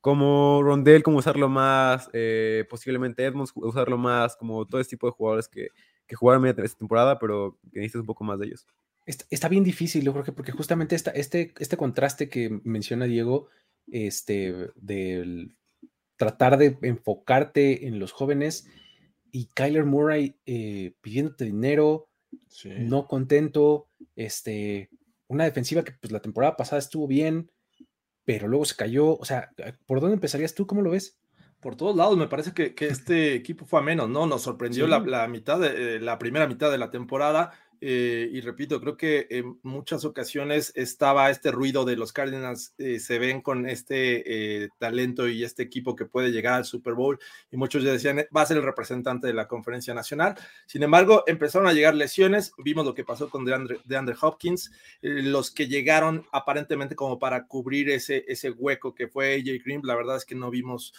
[0.00, 5.12] como Rondell, como usarlo más, eh, posiblemente Edmonds, usarlo más, como todo este tipo de
[5.12, 5.68] jugadores que,
[6.06, 8.66] que jugaron esta temporada, pero que necesitas un poco más de ellos.
[9.06, 13.06] Está, está bien difícil, yo creo que porque justamente esta, este, este contraste que menciona
[13.06, 13.48] Diego,
[13.90, 15.56] este, del
[16.20, 18.68] tratar de enfocarte en los jóvenes
[19.32, 22.08] y Kyler Murray eh, pidiéndote dinero,
[22.46, 22.68] Sí.
[22.78, 24.90] no contento, este,
[25.28, 27.50] una defensiva que pues la temporada pasada estuvo bien,
[28.26, 29.50] pero luego se cayó, o sea,
[29.86, 30.66] ¿por dónde empezarías tú?
[30.66, 31.18] ¿Cómo lo ves?
[31.58, 34.26] Por todos lados, me parece que, que este equipo fue a menos, ¿no?
[34.26, 34.90] Nos sorprendió sí.
[34.90, 37.52] la, la, mitad de, eh, la primera mitad de la temporada.
[37.80, 43.00] Eh, y repito, creo que en muchas ocasiones estaba este ruido de los Cardinals, eh,
[43.00, 47.18] se ven con este eh, talento y este equipo que puede llegar al Super Bowl
[47.50, 50.34] y muchos ya decían, va a ser el representante de la conferencia nacional.
[50.66, 55.50] Sin embargo, empezaron a llegar lesiones, vimos lo que pasó con DeAndre, DeAndre Hopkins, los
[55.50, 60.16] que llegaron aparentemente como para cubrir ese, ese hueco que fue AJ Green, la verdad
[60.16, 60.92] es que no vimos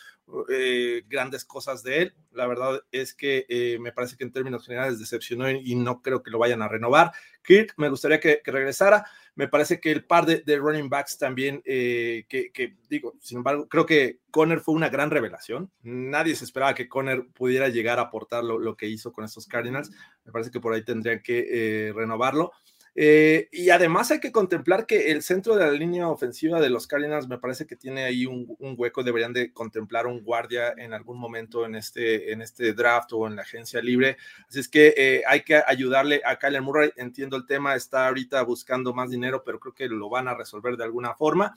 [0.49, 2.15] eh, grandes cosas de él.
[2.31, 6.23] La verdad es que eh, me parece que en términos generales decepcionó y, no creo
[6.23, 7.11] que lo vayan a renovar.
[7.43, 9.05] Kirk, me gustaría que, regresara.
[9.35, 13.67] Me parece que el par de, running backs también, eh, que, que, digo, sin embargo,
[13.67, 15.71] creo que Conner fue una gran revelación.
[15.81, 19.47] Nadie se esperaba que Conner pudiera llegar a aportar lo, lo que hizo con estos
[19.47, 19.91] Cardinals.
[20.23, 22.51] Me parece que por ahí tendrían que renovarlo.
[22.93, 26.87] Eh, y además hay que contemplar que el centro de la línea ofensiva de los
[26.87, 31.17] Cardinals me parece que tiene ahí un, hueco, deberían de contemplar un guardia en algún
[31.17, 34.17] momento en este, en este draft o en la agencia libre,
[34.49, 38.41] así es que eh, hay que ayudarle a Kyler Murray, entiendo el tema, está ahorita
[38.43, 41.53] buscando más dinero, pero creo que lo van a resolver de alguna forma.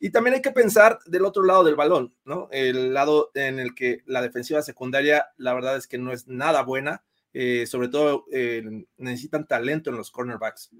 [0.00, 2.48] Y también hay que pensar del otro lado del balón, ¿no?
[2.50, 6.62] El lado en el que la defensiva secundaria, la verdad es que no es nada
[6.62, 8.62] buena eh, sobre todo eh,
[8.96, 10.70] necesitan talento en los cornerbacks.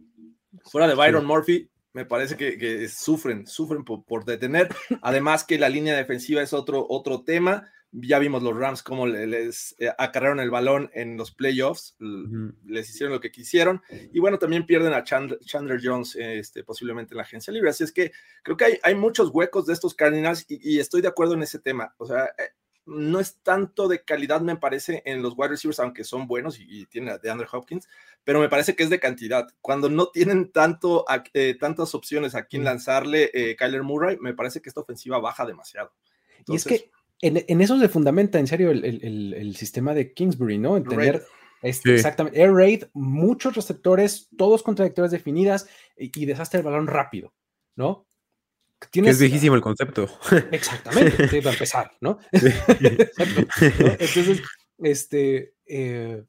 [0.65, 1.25] Fuera de Byron.
[1.25, 4.69] Murphy, me parece que, que, sufren, sufren por, por, detener.
[5.03, 7.69] Además que la línea defensiva es otro, otro tema.
[7.95, 11.95] Ya vimos los Rams cómo le- les eh, acarrearon el balón en los playoffs,
[12.65, 13.83] les hicieron lo que quisieron.
[14.15, 17.69] Y bueno, también pierden a Chandler, Chandler Jones este, posiblemente en la agencia libre.
[17.69, 18.13] Así es que
[18.43, 21.43] creo que hay, hay muchos huecos de estos Cardinals y, y estoy de acuerdo en
[21.43, 21.95] ese tema.
[21.99, 22.53] O sea, eh,
[22.85, 26.65] no es tanto de calidad, me parece, en los wide receivers, aunque son buenos y,
[26.69, 27.89] y tienen a DeAndre Hopkins,
[28.25, 29.47] pero me parece que es de cantidad.
[29.61, 34.35] Cuando no tienen tanto, a- eh, tantas opciones a quien lanzarle eh, Kyler Murray, me
[34.35, 35.93] parece que esta ofensiva baja demasiado.
[36.49, 36.91] y es que
[37.21, 40.77] en, en eso se fundamenta en serio el, el- el- el sistema de Kingsbury, ¿no?
[40.77, 41.23] En tener Raid.
[41.63, 41.95] este, Sí.
[41.95, 47.33] exactamente air raid, muchos receptores, todos con trayectorias definidas y, y desastre el balón rápido,
[47.77, 48.07] ¿no?
[48.91, 50.09] Que es viejísimo el concepto.
[50.51, 52.19] Exactamente, sí, para empezar, ¿no?
[53.61, 54.43] Entonces,
[54.79, 56.25] este, eh,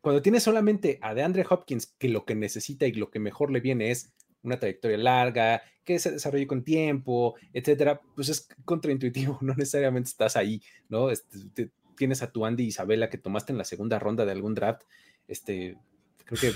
[0.00, 3.60] cuando tienes solamente a DeAndre Hopkins, que lo que necesita y lo que mejor le
[3.60, 9.54] viene es una trayectoria larga, que se desarrolle con tiempo, etcétera, pues es contraintuitivo, no
[9.54, 11.10] necesariamente estás ahí, ¿no?
[11.10, 14.54] Este, te- tienes a tu Andy Isabela que tomaste en la segunda ronda de algún
[14.54, 14.82] draft,
[15.26, 15.76] este,
[16.24, 16.52] creo que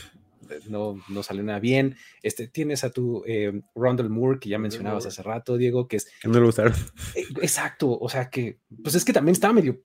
[0.68, 1.96] no, no salió nada bien.
[2.22, 6.08] Este, tienes a tu eh, Rondell Moore, que ya mencionabas hace rato, Diego, que es
[6.20, 6.72] Que no lo usaron.
[7.14, 9.80] eh, Exacto, o sea que, pues es que también estaba medio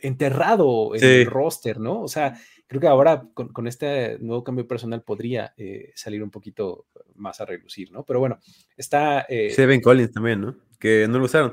[0.00, 1.06] enterrado en Sí.
[1.06, 2.02] el roster, ¿no?
[2.02, 6.30] O sea, creo que ahora con, con este nuevo cambio personal podría eh, salir un
[6.30, 8.04] poquito más a relucir, ¿no?
[8.04, 8.38] Pero bueno,
[8.76, 9.26] está...
[9.28, 10.56] eh, Seven Collins también, ¿no?
[10.78, 11.52] Que no lo usaron.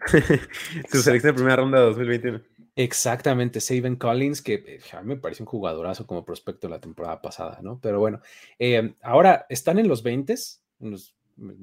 [0.90, 2.40] Su selección de primera ronda de 2021.
[2.76, 7.20] Exactamente, Saban Collins, que eh, a mí me parece un jugadorazo como prospecto la temporada
[7.20, 7.80] pasada, ¿no?
[7.80, 8.20] Pero bueno,
[8.58, 10.34] eh, ahora están en los 20,
[10.80, 11.14] en, los,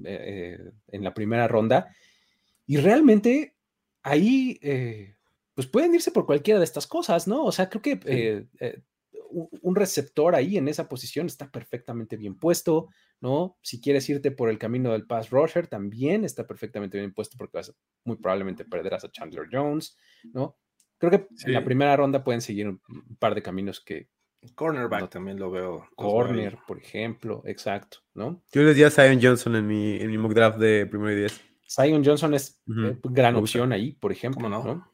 [0.05, 1.93] eh, en la primera ronda,
[2.65, 3.55] y realmente
[4.03, 5.15] ahí, eh,
[5.53, 7.45] pues pueden irse por cualquiera de estas cosas, ¿no?
[7.45, 8.47] O sea, creo que
[9.29, 12.87] un un receptor ahí en esa posición está perfectamente bien puesto,
[13.19, 13.57] ¿no?
[13.61, 17.57] Si quieres irte por el camino del pass rusher, también está perfectamente bien puesto porque
[17.57, 17.73] vas a,
[18.05, 19.97] muy probablemente perderás a Chandler Jones,
[20.33, 20.55] ¿no?
[20.99, 22.81] Creo que en la primera ronda pueden seguir un,
[23.19, 24.07] par de caminos que
[24.55, 25.09] cornerback No.
[25.09, 25.81] también lo veo.
[25.83, 25.89] ahí.
[25.95, 28.41] corner, por ejemplo, exacto, ¿no?
[28.51, 31.15] Yo les di a Zion Johnson en mi, en mi mock draft de primero y
[31.17, 31.41] 10.
[31.69, 33.59] Zion Johnson es eh, gran me gusta.
[33.59, 34.63] opción ahí, por ejemplo, ¿Cómo no?
[34.75, 34.93] ¿no?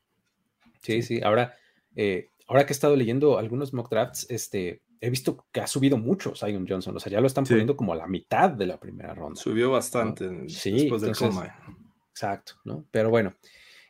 [0.82, 1.22] Sí, sí.
[1.24, 1.54] Ahora,
[1.96, 5.98] eh, ahora que he estado leyendo algunos mock drafts, este, he visto que ha subido
[5.98, 6.96] mucho Zion Johnson.
[6.98, 7.54] O sea, ya lo están Sí.
[7.54, 9.40] poniendo como a la mitad de la primera ronda.
[9.40, 11.54] Subió bastante en- Sí, después del entonces- combine.
[12.10, 12.86] Exacto, ¿no?
[12.92, 13.36] Pero bueno,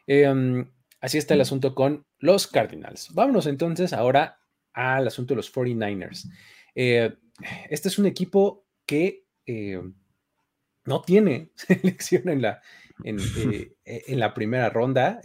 [0.07, 0.65] em,
[1.03, 3.13] así está el asunto con los Cardinals.
[3.13, 4.39] Vámonos entonces ahora
[4.73, 6.29] al asunto de los 49ers.
[6.73, 7.13] Eh,
[7.69, 9.81] este es un equipo que eh,
[10.85, 12.61] no tiene selección en la,
[13.03, 13.17] en,
[13.85, 15.19] eh, en la primera ronda.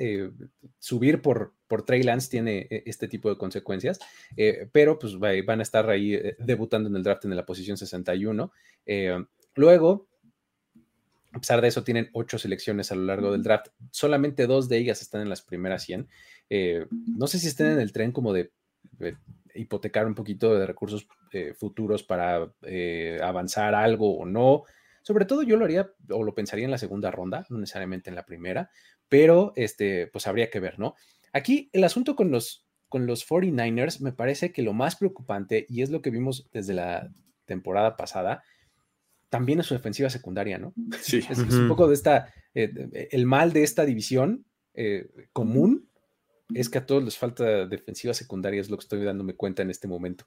[0.79, 3.99] Subir por, por Trey Lance tiene este tipo de consecuencias,
[4.73, 8.53] pero pues va- van a estar ahí debutando en el draft en la posición 61.
[8.87, 9.17] Eh,
[9.55, 10.08] luego,
[11.39, 13.69] a pesar de eso, tienen ocho selecciones a lo largo del draft.
[13.91, 16.09] Solamente dos de ellas están en las primeras 100.
[16.51, 18.53] Eh, no sé si estén en el tren como de,
[18.99, 19.17] de
[19.55, 24.65] hipotecar un poquito de recursos eh, futuros para eh, avanzar algo o no.
[25.03, 28.17] Sobre todo yo lo haría o lo pensaría en la segunda ronda, no necesariamente en
[28.17, 28.71] la primera,
[29.09, 30.95] pero este, pues habría que ver, ¿no?
[31.33, 35.83] Aquí el asunto con los, con los 49ers me parece que lo más preocupante, y
[35.83, 37.11] es lo que vimos desde la
[37.45, 38.43] temporada pasada,
[39.29, 40.73] también es su defensiva secundaria, ¿no?
[41.03, 41.19] Sí.
[41.31, 45.89] Es, es un poco de esta, eh, de- el mal de esta división eh, común
[46.55, 49.71] es que a todos les falta defensiva secundaria, es lo que estoy dándome cuenta en
[49.71, 50.25] este momento.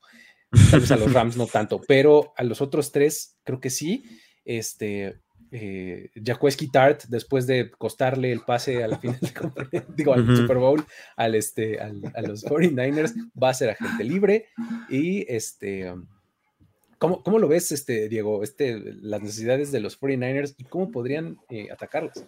[0.69, 4.03] Tal vez a los Rams no tanto, pero a los otros tres creo que sí.
[4.45, 5.19] Este,
[5.51, 6.09] eh,
[6.71, 9.19] Tart, después de costarle el pase al final,
[9.71, 10.35] de digo, al.
[10.35, 10.83] Super Bowl,
[11.15, 14.45] al, este, al- a los 49ers, va a ser agente libre.
[14.89, 16.05] Y este, um,
[17.01, 18.43] ¿cómo, cómo lo ves, este, Diego?
[18.43, 22.23] Este, las necesidades de los 49ers y cómo podrían eh, atacarlas.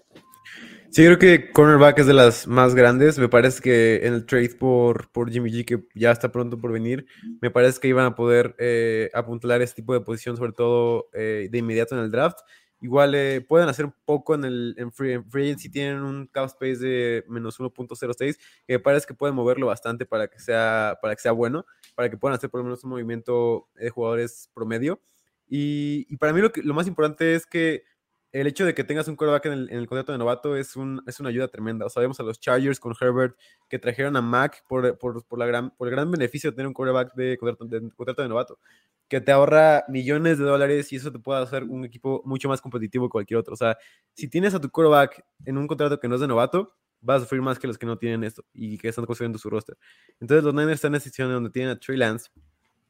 [0.89, 3.19] Sí, creo que cornerback es de las más grandes.
[3.19, 6.71] Me parece que en el trade por, por Jimmy G, que ya está pronto por
[6.71, 7.05] venir,
[7.39, 11.49] me parece que iban a poder eh, apuntalar ese tipo de posición, sobre todo eh,
[11.51, 12.39] de inmediato en el draft.
[12.83, 16.27] Igual eh, pueden hacer un poco en el en free, en free agency, tienen un
[16.27, 21.15] cap space de menos 1.06, que parece que pueden moverlo bastante para que sea, para
[21.15, 21.65] que sea bueno,
[21.95, 25.01] para que puedan hacer por lo menos un movimiento de jugadores promedio.
[25.47, 27.85] Y, y para mí lo, que, lo más importante es que
[28.33, 30.73] el hecho de que tengas un quarterback en el, en el contrato de novato es,
[31.07, 31.85] es una ayuda tremenda.
[31.85, 33.37] O sea, vemos a los Chargers con Herbert
[33.69, 36.73] que trajeron a Mac por, por, la gran, por el gran beneficio de tener un
[36.73, 38.59] quarterback de contrato, de de novato,
[39.07, 42.59] que te ahorra millones de dólares y eso te puede hacer un equipo mucho más
[42.59, 43.53] competitivo que cualquier otro.
[43.53, 43.77] O sea,
[44.15, 47.25] si tienes a tu quarterback en un contrato que no es de novato, vas a
[47.25, 49.77] sufrir más que los que no tienen esto y que están construyendo su roster.
[50.19, 52.31] Entonces, los Niners están en esa situación donde tienen a Trey Lance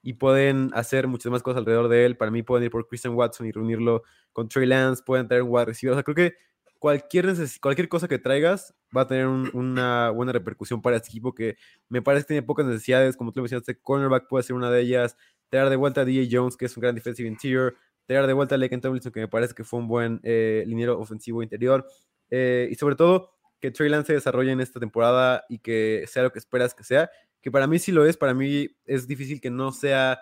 [0.04, 2.18] y pueden hacer muchas más cosas alrededor de él.
[2.18, 5.50] Para mí pueden ir por Christian Watson y reunirlo con Trey Lance, pueden traer un
[5.52, 5.94] wide receiver.
[5.94, 6.36] O sea, creo que
[6.80, 11.34] cualquier, cualquier cosa que traigas va a tener un- una buena repercusión para este equipo
[11.34, 11.56] que
[11.90, 14.82] me parece que tiene pocas necesidades, como tú lo mencionaste, cornerback puede ser una de
[14.82, 15.16] ellas,
[15.50, 18.56] traer de vuelta a DJ Jones, que es un gran defensive interior, traer de vuelta
[18.56, 21.86] a Laken Tomlinson, que me parece que fue un buen eh, liniero ofensivo interior,
[22.30, 26.24] eh, y sobre todo que Trey Lance se desarrolle en esta temporada y que sea
[26.24, 27.10] lo que esperas que sea,
[27.44, 30.20] que para mí sí lo es, para mí es difícil que no sea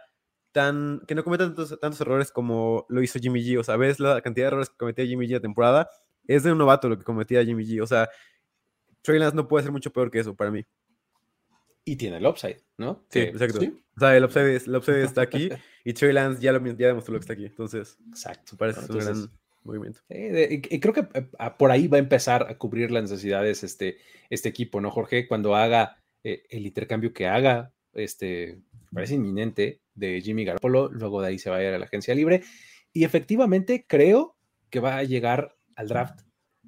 [0.52, 4.00] tan, que no cometa tantos, tantos errores como lo hizo Jimmy G, o sea, ves
[4.00, 5.88] la cantidad de errores que cometía Jimmy G la temporada,
[6.28, 8.10] es de un novato lo que cometía Jimmy G, o sea,
[9.04, 10.66] Trey Lance no puede ser mucho peor que eso para mí.
[11.86, 13.06] Y tiene el upside, ¿no?
[13.10, 13.60] Sí, exacto.
[13.60, 15.50] sí, O sea, el upside, es- el upside está aquí
[15.86, 18.58] y Trey Lance ya, lo, ya demostró lo que está aquí, entonces exacto.
[18.58, 19.32] parece un gran
[19.64, 20.00] movimiento.
[20.10, 24.00] Eh, creo que eh, por ahí va a empezar a cubrir las necesidades este,
[24.32, 25.28] este equipo, ¿no, Jorge?
[25.28, 28.60] Cuando haga eh, el intercambio que haga, este,
[28.94, 32.16] parece inminente, de Jimmy Garoppolo, luego de ahí se va a ir a la agencia
[32.16, 32.42] libre.
[32.94, 34.38] Y efectivamente creo
[34.70, 36.22] que va a llegar al draft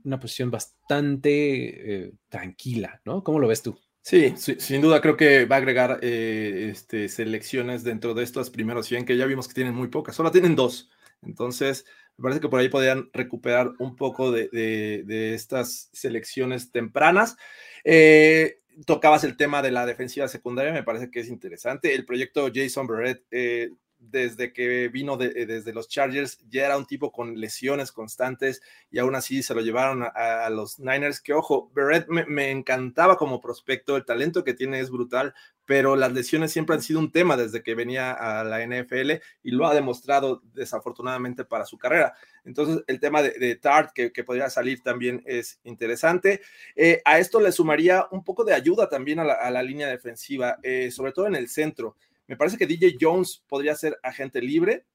[0.03, 3.23] una posición bastante eh, tranquila, ¿no?
[3.23, 3.77] ¿Cómo lo ves tú?
[4.01, 8.85] Sí, sin duda creo que va a agregar eh, este, selecciones dentro de estos primeros
[8.87, 10.89] 100 que ya vimos que tienen muy pocas, solo tienen dos.
[11.21, 11.85] Entonces,
[12.17, 17.37] me parece que por ahí podrían recuperar un poco de, de- de estas selecciones tempranas.
[17.85, 21.93] Eh, tocabas el tema de la defensiva secundaria, me parece que es interesante.
[21.95, 23.69] El proyecto Jason Barrett, eh,
[24.11, 28.61] desde que vino de- eh, desde los Chargers, ya era un tipo con lesiones constantes
[28.91, 33.41] y aún así se lo llevaron a, los Niners, que ojo, Barrett me, encantaba como
[33.41, 35.33] prospecto, el talento que tiene es brutal,
[35.65, 39.51] pero las lesiones siempre han sido un tema desde que venía a la NFL y
[39.51, 42.13] lo ha demostrado desafortunadamente para su carrera.
[42.43, 46.41] Entonces, el tema de, de Tart, que, podría salir también es interesante.
[46.75, 49.87] Eh, a esto le sumaría un poco de ayuda también a la, a la línea
[49.87, 51.95] defensiva, eh, sobre todo en el centro.
[52.27, 54.85] Me parece que DJ Jones podría ser agente libre.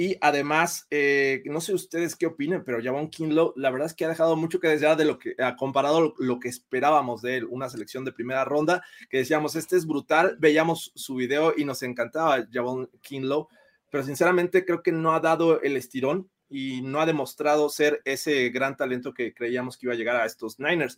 [0.00, 4.04] Y además, eh, no sé ustedes qué opinen, pero Javon Kinlow, la verdad es que
[4.04, 7.46] ha dejado mucho que desear de lo que ha comparado lo, que esperábamos de él,
[7.46, 11.82] una selección de primera ronda, que decíamos, este es brutal, veíamos su video y nos
[11.82, 13.48] encantaba Javon Kinlow,
[13.90, 18.50] pero sinceramente creo que no ha dado el estirón y no ha demostrado ser ese
[18.50, 20.96] gran talento que creíamos que iba a llegar a estos Niners.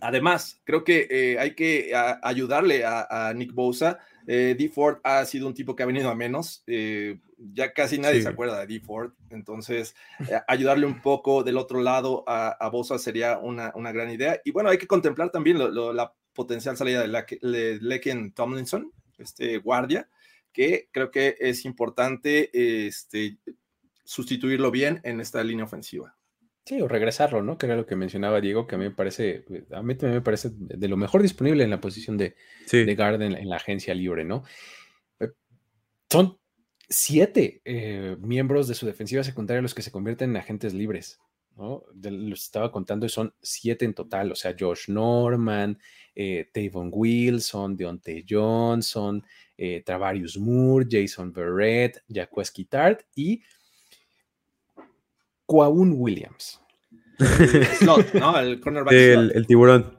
[0.00, 3.98] Además, creo que eh, hay que a, ayudarle a, a, Nick Bosa.
[4.26, 4.68] Eh, D.
[4.68, 6.62] Ford ha sido un tipo que ha venido a menos.
[6.66, 8.22] Eh, ya casi nadie sí.
[8.22, 8.80] se acuerda de D.
[8.80, 9.12] Ford.
[9.30, 14.10] Entonces, eh, ayudarle un poco del otro lado a, a Bosa sería una, una, gran
[14.10, 14.40] idea.
[14.44, 19.58] Y bueno, hay que contemplar también lo, lo, la potencial salida de Leken Tomlinson, este
[19.58, 20.08] guardia,
[20.52, 22.50] que creo que es importante
[22.86, 23.38] este,
[24.04, 26.16] sustituirlo bien en esta línea ofensiva.
[26.64, 27.58] Sí, o regresarlo, ¿no?
[27.58, 30.20] Que era lo que mencionaba Diego, que a mí me parece, a mí también me
[30.20, 32.84] parece de lo mejor disponible en la posición de, sí.
[32.84, 34.44] de guard en, en, la agencia libre, ¿no?
[35.18, 35.30] Eh,
[36.10, 36.38] Son
[36.90, 41.20] siete eh, miembros de su defensiva secundaria los que se convierten en agentes libres,
[41.56, 41.84] ¿no?
[41.94, 45.78] De, los estaba contando y son siete en total, o sea, Josh Norman,
[46.14, 49.24] eh, Tavon Wilson, Deontay Johnson,
[49.56, 53.42] eh, Travarius Moore, Jason Verrett, Jacques Tart y
[55.50, 56.60] Kwaun Williams.
[57.78, 58.38] Slot, ¿no?
[58.38, 58.92] El cornerback.
[58.92, 59.98] El, el, tiburón.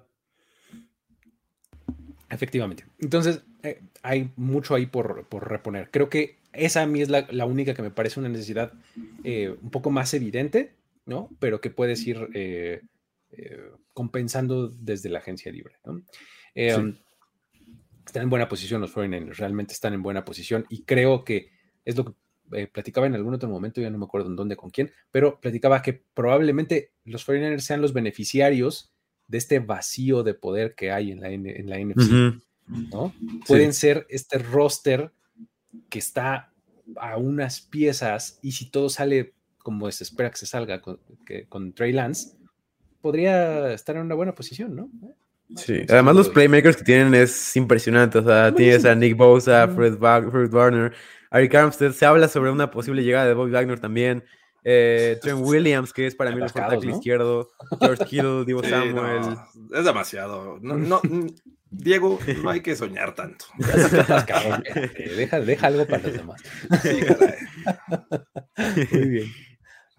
[2.29, 2.85] Efectivamente.
[2.99, 5.91] Entonces, eh, hay mucho ahí por, por, reponer.
[5.91, 8.71] Creo que esa a mí es la, la única que me parece una necesidad
[9.25, 10.73] eh, un poco más evidente,
[11.05, 11.27] ¿no?
[11.39, 12.81] Pero que puedes ir eh,
[13.93, 16.01] compensando desde la agencia libre, ¿no?
[16.55, 16.97] Sí.
[18.05, 21.51] Están en buena posición los 49ers, realmente están en buena posición y creo que
[21.83, 22.13] es lo que
[22.53, 25.39] eh, platicaba en algún otro momento, ya no me acuerdo en dónde, con quién, pero
[25.39, 28.93] platicaba que probablemente los 49ers sean los beneficiarios
[29.27, 32.41] de este vacío de poder que hay en la, en la NFC, uh -huh.
[32.91, 33.13] ¿no?
[33.47, 35.11] Pueden ser este roster
[35.89, 36.51] que está
[36.97, 41.47] a unas piezas y si todo sale como se espera que se salga con, que,
[41.47, 42.35] con Trey Lance,
[43.01, 44.89] podría estar en una buena posición, ¿no?
[45.55, 49.97] Sí, además los playmakers que tienen es impresionante, o sea, tienes a Nick Bosa, Fred,
[49.97, 50.93] Fred Warner,
[51.31, 54.23] Eric Armstead, se habla sobre una posible llegada de Bobby Wagner también.
[54.63, 56.95] Eh, Trent Williams, que es para mí el mejor tackle ¿no?
[56.95, 57.51] izquierdo.
[57.79, 59.21] George Kittle, Divo sí, Samuel.
[59.21, 60.59] No, es demasiado.
[60.61, 61.01] No, no,
[61.69, 63.45] Diego, no hay que soñar tanto.
[65.15, 66.41] deja, deja algo para los demás.
[66.81, 66.99] Sí,
[68.91, 69.31] Muy bien.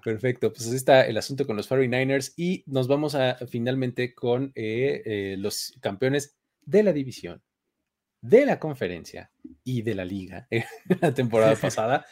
[0.03, 4.51] Perfecto, pues así está el asunto con los 49ers y nos vamos a finalmente con
[4.55, 7.41] eh, eh, los campeones de la división,
[8.21, 9.31] de la conferencia
[9.63, 10.65] y de la liga eh,
[11.01, 12.05] la temporada pasada,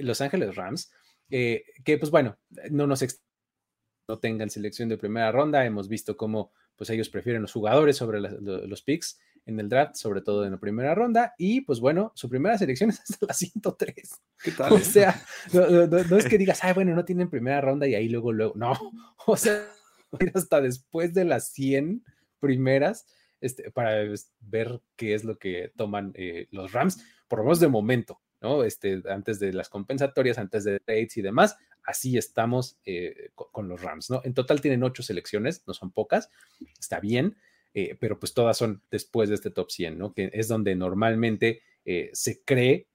[0.00, 0.90] Los Ángeles Rams,
[1.28, 2.38] que pues bueno,
[2.70, 3.04] no nos
[4.08, 8.20] no tengan selección de primera ronda, hemos visto cómo pues ellos prefieren los jugadores sobre
[8.20, 11.34] los picks, en el draft, sobre todo en la primera ronda.
[11.38, 14.10] Y pues bueno, su primera selección es hasta la 103.
[14.42, 14.72] ¿Qué tal?
[14.72, 15.20] O sea,
[15.52, 18.32] no, no- no- es que digas, ay, bueno, no tienen primera ronda y ahí luego,
[18.32, 18.54] luego.
[18.56, 18.72] No,
[19.26, 19.64] o sea,
[20.34, 22.04] hasta después de las 100
[22.40, 23.06] primeras
[23.40, 23.94] este, para
[24.40, 28.64] ver qué es lo que toman eh, los Rams, por lo menos de momento, ¿no?
[28.64, 33.68] Este, antes de las compensatorias, antes de trades y demás, así estamos eh, co- con,
[33.68, 34.20] los Rams, ¿no?
[34.24, 36.30] En total tienen ocho selecciones, no son pocas,
[36.80, 37.36] está bien,
[37.74, 40.12] eh, pero pues todas son después de este top 100, ¿no?
[40.12, 42.88] Que es donde normalmente eh, se cree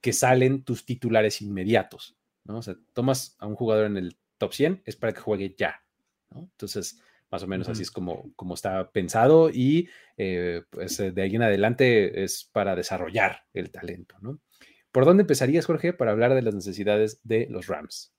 [0.00, 2.58] que salen tus titulares inmediatos, ¿no?
[2.58, 5.82] O sea, tomas a un jugador en el top 100, es para que juegue ya,
[6.30, 6.40] ¿no?
[6.40, 7.00] Entonces,
[7.30, 11.42] más o menos así es como, como está pensado y eh, pues de ahí en
[11.42, 14.40] adelante es para desarrollar el talento, ¿no?
[14.92, 18.12] ¿Por dónde empezarías, Jorge, para hablar de las necesidades de los Rams?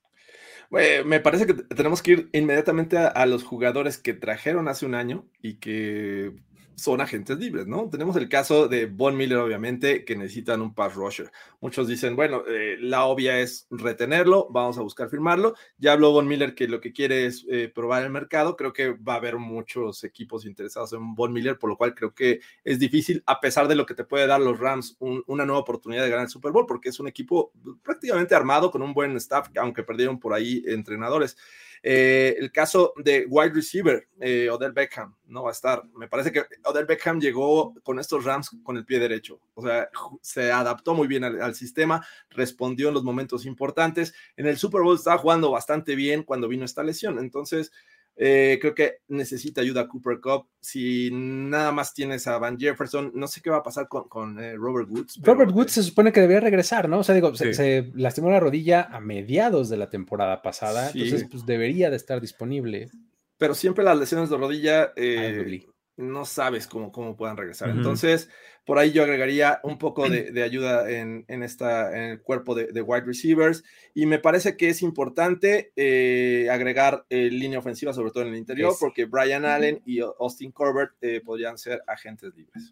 [0.71, 5.25] Me parece que tenemos que ir inmediatamente a los jugadores que trajeron hace un año
[5.41, 6.33] y que
[6.81, 7.89] son agentes libres, ¿no?
[7.89, 11.31] Tenemos el caso de Von Miller, obviamente, que necesitan un pass rusher.
[11.59, 15.53] Muchos dicen, bueno, eh, la obvia es retenerlo, vamos a buscar firmarlo.
[15.77, 18.55] Ya habló Von Miller que lo que quiere es eh, probar el mercado.
[18.55, 22.13] Creo que va a haber muchos equipos interesados en Von Miller, por lo cual creo
[22.13, 25.45] que es difícil, a pesar de lo que te puede dar los Rams, un- una
[25.45, 27.51] nueva oportunidad de ganar el Super Bowl, porque es un equipo
[27.83, 31.37] prácticamente armado con un buen staff, aunque perdieron por ahí entrenadores.
[31.83, 35.83] Eh, el caso de wide receiver, eh, Odell Beckham, no va a estar.
[35.95, 39.39] Me parece que Odell Beckham llegó con estos Rams con el pie derecho.
[39.55, 39.89] O sea,
[40.21, 44.13] se adaptó muy bien al, al sistema, respondió en los momentos importantes.
[44.37, 47.17] En el Super Bowl estaba jugando bastante bien cuando vino esta lesión.
[47.17, 47.71] Entonces,
[48.15, 50.47] eh, creo que necesita ayuda Cooper Cup.
[50.59, 54.39] Si nada más tienes a Van Jefferson, no sé qué va a pasar con, con,
[54.39, 55.19] eh, Robert Woods.
[55.23, 56.99] pero, Robert Woods se supone que debería regresar, ¿no?
[56.99, 57.53] O sea, digo, se, Sí.
[57.55, 61.03] se lastimó la rodilla a mediados de la temporada pasada, Sí.
[61.03, 62.89] entonces pues debería de estar disponible.
[63.37, 65.65] pero siempre las lesiones de rodilla eh.
[66.01, 67.69] No sabes cómo, cómo puedan regresar.
[67.69, 67.77] Ujú.
[67.77, 68.29] Entonces,
[68.65, 72.55] por ahí yo agregaría un poco de, de ayuda en, en, esta, en el cuerpo
[72.55, 73.63] de, de wide receivers.
[73.93, 78.37] Y me parece que es importante eh, agregar eh, línea ofensiva, sobre todo en el
[78.37, 78.79] interior, Ese.
[78.79, 82.71] porque Brian Allen y Austin Corbett eh, podrían ser agentes libres.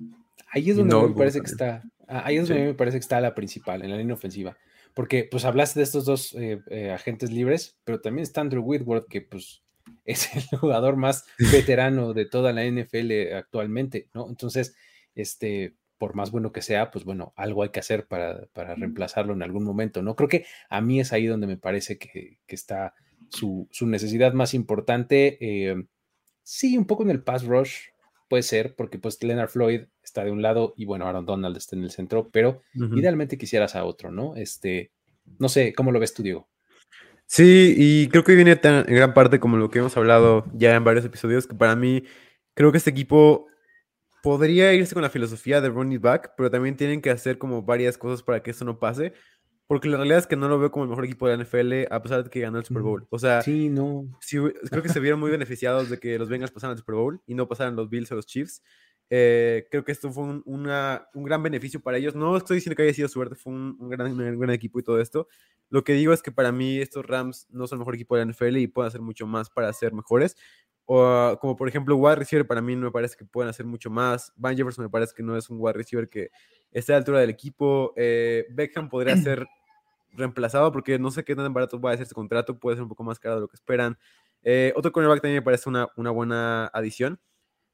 [0.51, 2.67] Ahí es donde mí me parece que está, ah, ahí es donde Sí.
[2.69, 4.57] me parece que está la principal, en la línea ofensiva.
[4.95, 9.07] Porque pues hablaste de estos dos eh, eh, agentes libres, pero también está Andrew Whitworth,
[9.07, 9.61] que pues
[10.11, 14.27] es el jugador más veterano de toda la NFL actualmente, ¿no?
[14.29, 14.75] Entonces,
[15.15, 19.33] este, por más bueno que sea, pues bueno, algo hay que hacer para, para reemplazarlo
[19.33, 20.15] en algún momento, ¿no?
[20.15, 22.93] Creo que a mí es ahí donde me parece que, que está
[23.29, 25.37] su, su necesidad más importante.
[25.41, 25.83] eh,
[26.43, 27.89] sí, un poco en el pass rush,
[28.29, 31.75] puede ser, porque pues Leonard Floyd está de un lado y bueno, Aaron Donald está
[31.75, 34.35] en el centro, pero idealmente quisieras a otro, ¿no?
[34.35, 34.91] Este,
[35.37, 36.47] no sé, ¿cómo lo ves tú, Diego?
[37.31, 40.73] Sí, y creo que viene tan, en gran parte como lo que hemos hablado ya
[40.75, 42.03] en varios episodios, que para mí
[42.55, 43.45] creo que este equipo
[44.23, 47.99] podría irse con la filosofía de running back, pero también tienen que hacer como varias
[47.99, 49.13] cosas para que eso no pase,
[49.67, 51.93] porque la realidad es que no lo veo como el mejor equipo de la NFL
[51.93, 53.05] a pesar de que ganó el Super Bowl.
[53.11, 54.07] O sea, Sí, no.
[54.21, 57.21] sí, creo que se vieron muy beneficiados de que los Bengals pasaran al Super Bowl
[57.27, 58.63] y no pasaran los Bills o los Chiefs.
[59.09, 62.15] Eh, creo que esto fue un, una- un gran beneficio para ellos.
[62.15, 64.83] No estoy diciendo que haya sido suerte, fue un, un gran, un gran equipo y
[64.83, 65.27] todo esto.
[65.69, 68.19] Lo que digo es que para mí estos Rams no son el mejor equipo de
[68.25, 70.35] la NFL y pueden hacer mucho más para ser mejores.
[70.85, 73.89] O, como por ejemplo, wide receiver para mí no me parece que pueden hacer mucho
[73.91, 74.33] más.
[74.35, 76.31] Van Jefferson me parece que no es un wide receiver que
[76.71, 77.93] esté a la altura del equipo.
[77.95, 79.45] Eh, Beckham podría ser
[80.13, 82.89] reemplazado porque no sé qué tan barato va a ser ese contrato, puede ser un
[82.89, 83.97] poco más caro de lo que esperan.
[84.43, 87.19] Eh, otro cornerback también me parece una, una buena adición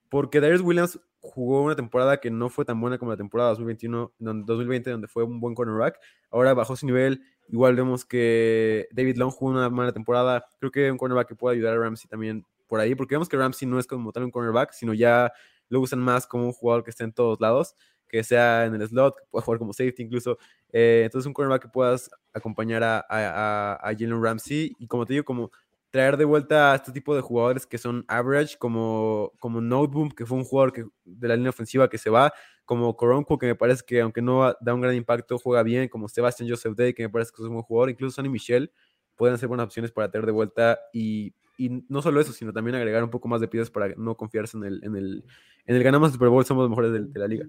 [0.09, 4.13] porque Darius Williams jugó una temporada que no fue tan buena como la temporada 2021,
[4.19, 5.99] donde- 2020, donde fue un buen cornerback.
[6.29, 7.21] Ahora bajó su nivel.
[7.49, 10.45] Igual vemos que David Long jugó una mala temporada.
[10.59, 13.37] Creo que un cornerback que puede ayudar a Ramsey también por ahí, porque vemos que
[13.37, 15.31] Ramsey no es como tal un cornerback, sino ya
[15.69, 17.75] lo usan más como un jugador que esté en todos lados,
[18.07, 20.37] que sea en el slot, que pueda jugar como safety incluso.
[20.71, 25.05] Eh, entonces un cornerback que puedas acompañar a, a, a, a Jalen Ramsey y como
[25.05, 25.51] te digo, como
[25.95, 30.25] traer de vuelta a este tipo de jugadores que son average, como, como Noteboom, que
[30.25, 30.73] fue un jugador
[31.05, 32.33] de la línea ofensiva que se va,
[32.65, 36.09] como Coronco, que me parece que aunque no da un gran impacto, juega bien, como
[36.09, 38.73] Sebastian Joseph Day, que me parece que es un buen jugador, incluso Sonny Michel,
[39.15, 42.75] pueden ser buenas opciones para traer de vuelta y, y no solo eso, sino también
[42.75, 45.23] agregar un poco más de piezas para no confiarse en el, en el,
[45.65, 47.45] en el ganamos Super Bowl, somos los mejores de, de la liga.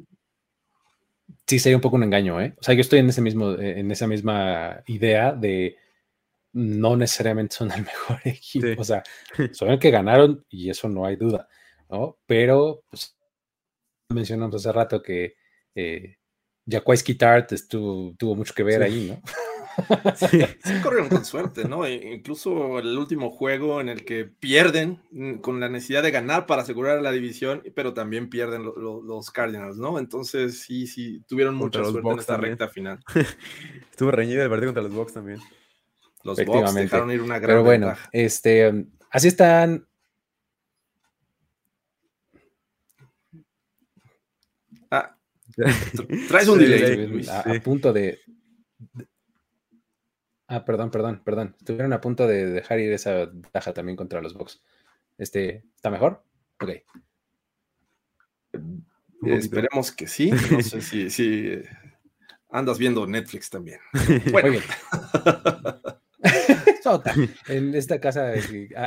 [1.48, 2.54] Sí, sería un poco un engaño, ¿eh?
[2.60, 5.76] O sea, yo estoy en ese mismo, eh, en esa misma idea de
[6.56, 8.66] no necesariamente son el mejor equipo.
[8.66, 8.74] Sí.
[8.78, 9.02] O sea,
[9.52, 11.48] son el que ganaron y eso no hay duda,
[11.90, 12.18] ¿no?
[12.26, 13.16] Pero pues,
[14.10, 15.34] mencionamos hace rato que
[15.74, 16.16] eh,
[17.18, 18.92] Tart estuvo, tuvo mucho que ver Sí.
[18.92, 19.22] ahí, ¿no?
[20.16, 20.40] Sí.
[20.64, 21.84] Sí corrieron con suerte, ¿no?
[21.84, 26.46] E- incluso el último juego en el que pierden mm, con la necesidad de ganar
[26.46, 29.98] para asegurar la división, pero también pierden lo- lo- los Cardinals, ¿no?
[29.98, 32.52] Entonces sí, sí, tuvieron Contra mucha los suerte en esta también.
[32.52, 32.98] recta final.
[33.90, 35.40] Estuvo reñido el partido contra los Bucks también.
[36.26, 36.82] Los Bucks Efectivamente.
[36.82, 38.08] dejaron ir una gran Pero bueno, ventaja.
[38.12, 39.86] este, así están.
[44.90, 45.16] Ah,
[45.56, 47.26] tra- traes un Sí, delay.
[47.28, 48.18] a, a punto de,
[50.48, 51.56] Ah, perdón, perdón, perdón.
[51.58, 54.62] Estuvieron a punto de dejar ir esa ventaja también contra los Bucks.
[55.18, 56.22] Este, ¿está mejor?
[56.60, 56.70] Ok.
[58.52, 59.36] Poquito.
[59.38, 60.30] Esperemos que sí.
[60.30, 61.68] No sé si, si eh,
[62.50, 63.80] andas viendo Netflix también.
[64.30, 64.62] Bueno, Muy bien.
[66.86, 67.12] Sota.
[67.48, 68.32] En esta casa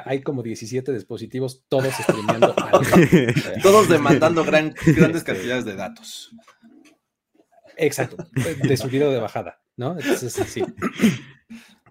[0.05, 2.79] hay como 17 dispositivos, todos streameando algo.
[3.61, 6.31] todos demandando gran- grandes cantidades de datos.
[7.75, 8.15] Exacto,
[8.63, 9.97] de subida o de bajada, ¿no?
[9.99, 10.63] Entonces, sí.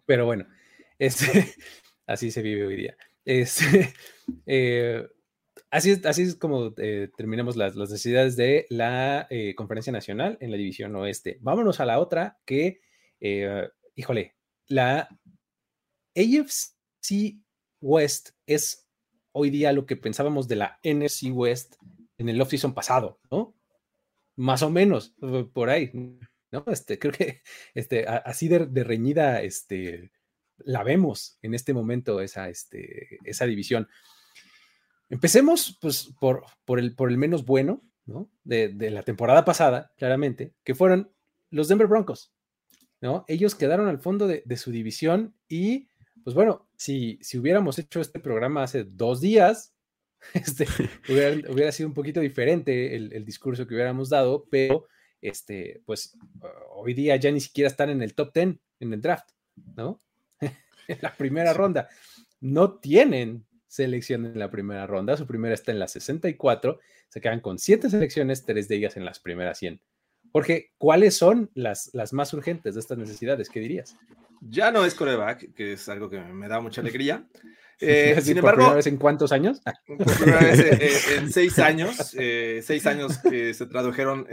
[0.07, 0.47] Pero bueno,
[0.99, 1.53] este,
[2.07, 2.97] así se vive hoy día.
[3.27, 3.93] Este,
[4.47, 5.07] eh,
[5.71, 10.39] así, es, así es como eh, terminamos las, las necesidades de la eh, Conferencia Nacional
[10.41, 11.37] en la División Oeste.
[11.43, 12.81] Vámonos a la otra que,
[13.95, 14.37] híjole,
[14.67, 15.09] la
[16.17, 17.37] AFC
[17.81, 18.89] West es
[19.33, 21.77] hoy día lo que pensábamos de la NFC West
[22.17, 23.55] en el offseason pasado, ¿no?
[24.37, 25.15] Más o menos,
[25.53, 25.91] por ahí,
[26.51, 26.65] ¿no?
[26.69, 27.43] Este, creo que
[27.75, 30.11] este, así de, de reñida este,
[30.59, 33.89] la vemos en este momento, esa, este, esa división.
[35.09, 38.31] Empecemos, pues, por, por, el, por el menos bueno, ¿no?
[38.45, 41.13] De, de la temporada pasada, claramente, que fueron
[41.51, 42.33] los Denver Broncos,
[43.01, 43.25] ¿no?
[43.29, 45.89] Ellos quedaron al fondo de, de su división y,
[46.29, 49.72] pues bueno, si, si hubiéramos hecho este programa hace dos días,
[50.35, 50.66] este,
[51.09, 54.89] hubiera, hubiera sido un poquito diferente el, el discurso que hubiéramos dado, pero
[55.22, 59.01] este, pues uh, hoy día ya ni siquiera están en el top 10 en el
[59.01, 59.31] draft,
[59.74, 60.03] ¿no?
[60.41, 61.89] en la primera ronda.
[62.43, 67.41] No tienen selección en la primera ronda, su primera está en la 64, se quedan
[67.41, 69.81] con siete selecciones, tres de ellas en las primeras 100.
[70.33, 73.49] Jorge, ¿cuáles son las, las más urgentes de estas necesidades?
[73.49, 73.97] ¿Qué dirías?
[74.41, 77.26] Ya no es coreback, que es algo que me da mucha alegría.
[77.81, 79.62] Eh, sin ¿Por primera embargo, vez en cuántos años?
[79.87, 84.26] Por primera vez eh, en seis años, eh, seis años que se tradujeron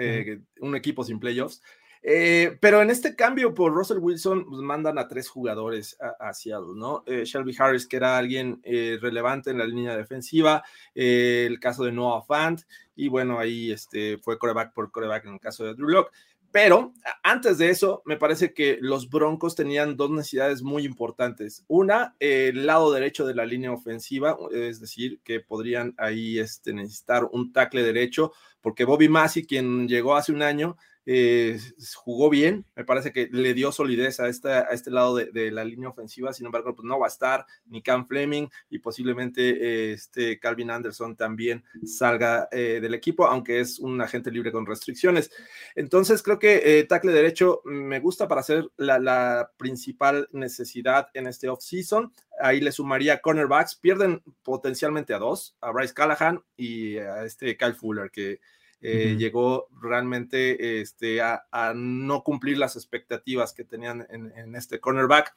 [0.61, 1.61] un equipo sin playoffs.
[2.07, 6.33] Eh, pero en este cambio por Russell Wilson, pues mandan a tres jugadores a, a
[6.75, 7.03] ¿no?
[7.07, 11.91] Eh, Shelby Harris, que era alguien eh, relevante en la línea defensiva, el caso de
[11.91, 12.61] Noah Fant,
[12.95, 16.11] y bueno, ahí este, fue coreback por coreback en el caso de Drew Lock.
[16.51, 16.93] Pero
[17.23, 21.65] antes de eso, me parece que los Broncos tenían dos necesidades muy importantes.
[21.67, 27.27] Una, el lado derecho de la línea ofensiva, es decir, que podrían ahí este, necesitar
[27.31, 28.31] un tackle derecho,
[28.61, 31.59] porque Bobby Massey, quien llegó hace un año, eh,
[31.95, 36.33] jugó bien, me parece que le dio solidez a, este lado de, la línea ofensiva,
[36.33, 41.15] sin embargo, pues no va a estar ni Cam Fleming y posiblemente este Calvin Anderson
[41.15, 45.31] también salga eh, del equipo, aunque es un agente libre con restricciones.
[45.75, 48.41] Entonces, creo que eh, tackle derecho me gusta para
[48.77, 52.11] la, la principal necesidad en este off-season.
[52.41, 57.75] Ahí le sumaría cornerbacks, pierden potencialmente a dos, a Bryce Callahan y a este Kyle
[57.75, 58.39] Fuller, que
[58.85, 59.17] eh, uh -huh.
[59.17, 65.33] llegó realmente este, a, a, no cumplir las expectativas que tenían en, en este cornerback.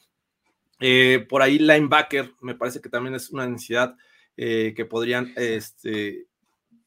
[0.81, 3.97] Eh, por ahí linebacker me parece que también es una necesidad
[4.37, 6.27] eh, que podrían este,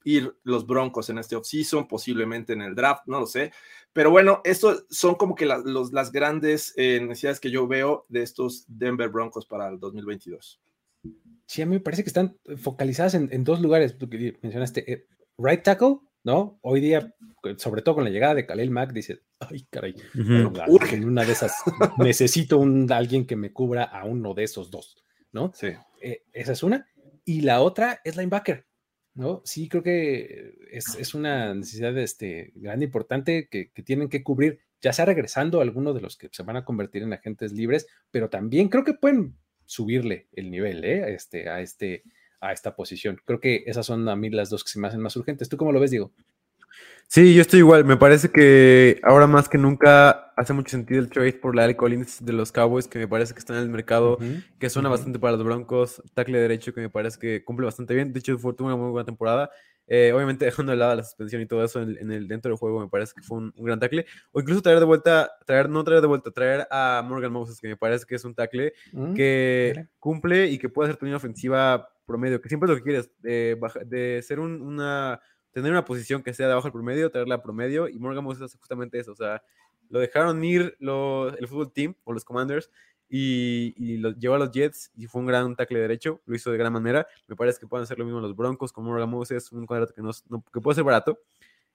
[0.04, 3.52] ir los Broncos en este offseason, posiblemente en el draft, no lo sé.
[3.92, 8.06] Pero bueno, estos son como que la, los, las grandes eh, necesidades que yo veo
[8.08, 10.62] de estos Denver Broncos para el 2022.
[11.46, 13.92] Sí, a mí me parece que están focalizadas en, en dos lugares.
[13.92, 15.08] Porque mencionaste eh,
[15.38, 16.60] right tackle, ¿no?
[16.62, 17.14] Hoy día,
[17.58, 20.94] sobre todo con la llegada de Khalil Mack, dice, ay, caray, uh -huh.
[20.94, 21.56] en una de esas
[21.98, 24.98] necesito un, alguien que me cubra a uno de esos dos,
[25.32, 25.52] ¿no?
[25.54, 25.68] Sí.
[26.02, 26.88] Eh, esa es una.
[27.26, 28.66] Y la otra es linebacker,
[29.14, 29.42] ¿no?
[29.46, 34.60] Sí, creo que es, es una necesidad este, grande, importante que, que, tienen que cubrir,
[34.82, 37.88] ya sea regresando a algunos de los que se van a convertir en agentes libres,
[38.10, 39.36] pero también creo que pueden
[39.72, 41.14] subirle el nivel ¿eh?
[41.14, 42.04] este, a este
[42.42, 43.22] a esta posición.
[43.26, 45.48] Creo que esas son a mí las dos que se me hacen más urgentes.
[45.48, 46.12] ¿Tú cómo lo ves, Diego?
[47.08, 47.84] Sí, yo estoy igual.
[47.84, 51.76] Me parece que ahora más que nunca hace mucho sentido el trade por la L.
[51.76, 54.44] Collins de los Cowboys, que me parece que está en el mercado, uh -huh.
[54.58, 54.96] que suena uh -huh.
[54.96, 56.02] bastante para los Broncos.
[56.14, 58.14] Tackle derecho, que me parece que cumple bastante bien.
[58.14, 59.52] De hecho, fue una muy buena temporada.
[59.88, 62.58] Eh, obviamente, dejando de lado la suspensión y todo eso en, en, el dentro del
[62.58, 64.06] juego, me parece que fue un, un, gran tackle.
[64.32, 67.68] O incluso traer de vuelta, traer, no traer de vuelta, traer a Morgan Moses, que
[67.68, 69.16] me parece que es un tackle uh -huh.
[69.16, 73.12] que cumple y que puede hacer línea ofensiva promedio, que siempre es lo que quieres,
[73.20, 75.20] de, de ser un, una,
[75.52, 78.58] tener una posición que sea debajo del promedio, traerla a promedio, y Morgan Moses hace
[78.58, 79.42] justamente eso, o sea,
[79.90, 82.70] lo dejaron ir el fútbol team o los Commanders
[83.10, 86.50] y, y lo llevó a los Jets y fue un gran tackle derecho, lo hizo
[86.50, 87.06] de gran manera.
[87.28, 90.02] Me parece que pueden hacer lo mismo los Broncos con Morgan Moses, un contrato que,
[90.02, 91.20] no, no- que puede ser barato.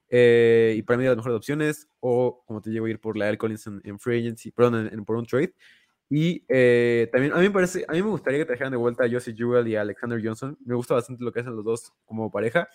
[0.08, 3.16] eh, y para mí de las mejores opciones, o como te llevo a ir por
[3.18, 5.52] la Air Collins en, en free agency, perdón, en- en- por un trade.
[6.08, 9.04] Y eh, también a mí me parece, a mí me gustaría que trajeran de vuelta
[9.04, 10.56] a Josie Jewell y a Alexander Johnson.
[10.64, 12.68] Me gusta bastante lo que hacen los dos como pareja.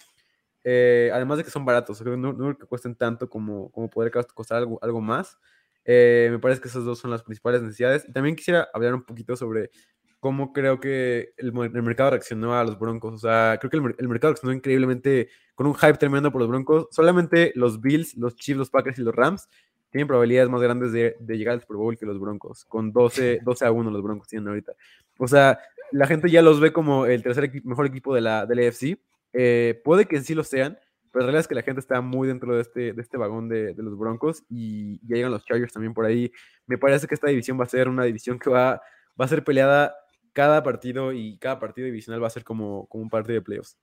[0.63, 3.89] Eh, además de que son baratos, creo que no, no que cuesten tanto como, como
[3.89, 5.37] poder cost- costar algo, algo más.
[5.85, 8.05] Eh, me parece que esas dos son las principales necesidades.
[8.07, 9.71] Y también quisiera hablar un poquito sobre
[10.19, 13.13] cómo creo que el, el mercado reaccionó a los Broncos.
[13.13, 16.49] O sea, creo que el, el mercado reaccionó increíblemente con un hype tremendo por los
[16.49, 16.87] Broncos.
[16.91, 19.47] Solamente los Bills, los Chiefs, los Packers y los Rams
[19.91, 22.65] tienen probabilidades más grandes de, de llegar al Super Bowl que los Broncos.
[22.65, 24.73] Con 12, 12 a 1 los Broncos tienen ahorita.
[25.17, 25.59] O sea,
[25.91, 28.97] la gente ya los ve como el tercer mejor equipo de la, del AFC.
[29.33, 30.77] Eh, puede que sí lo sean,
[31.11, 33.49] pero la realidad es que la gente está muy dentro de este, de este vagón
[33.49, 36.31] de, de los Broncos y ya llegan los Chargers también por ahí.
[36.67, 38.81] Me parece que esta división va a ser una división que va,
[39.19, 39.93] va a ser peleada
[40.33, 43.77] cada partido y cada partido divisional va a ser como, como un partido de playoffs.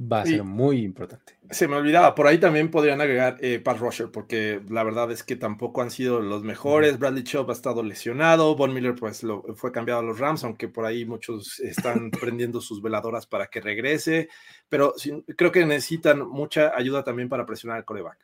[0.00, 1.36] Va a Y- ser muy importante.
[1.50, 5.24] Se me olvidaba, por ahí también podrían agregar eh, Pat Rusher, porque la verdad es
[5.24, 6.98] que tampoco han sido los mejores.
[7.00, 10.68] Bradley Chubb ha estado lesionado, Von Miller pues lo, fue cambiado a los Rams, aunque
[10.68, 14.28] por ahí muchos están prendiendo sus veladoras para que regrese,
[14.68, 18.18] pero sí, creo que necesitan mucha ayuda también para presionar al coreback.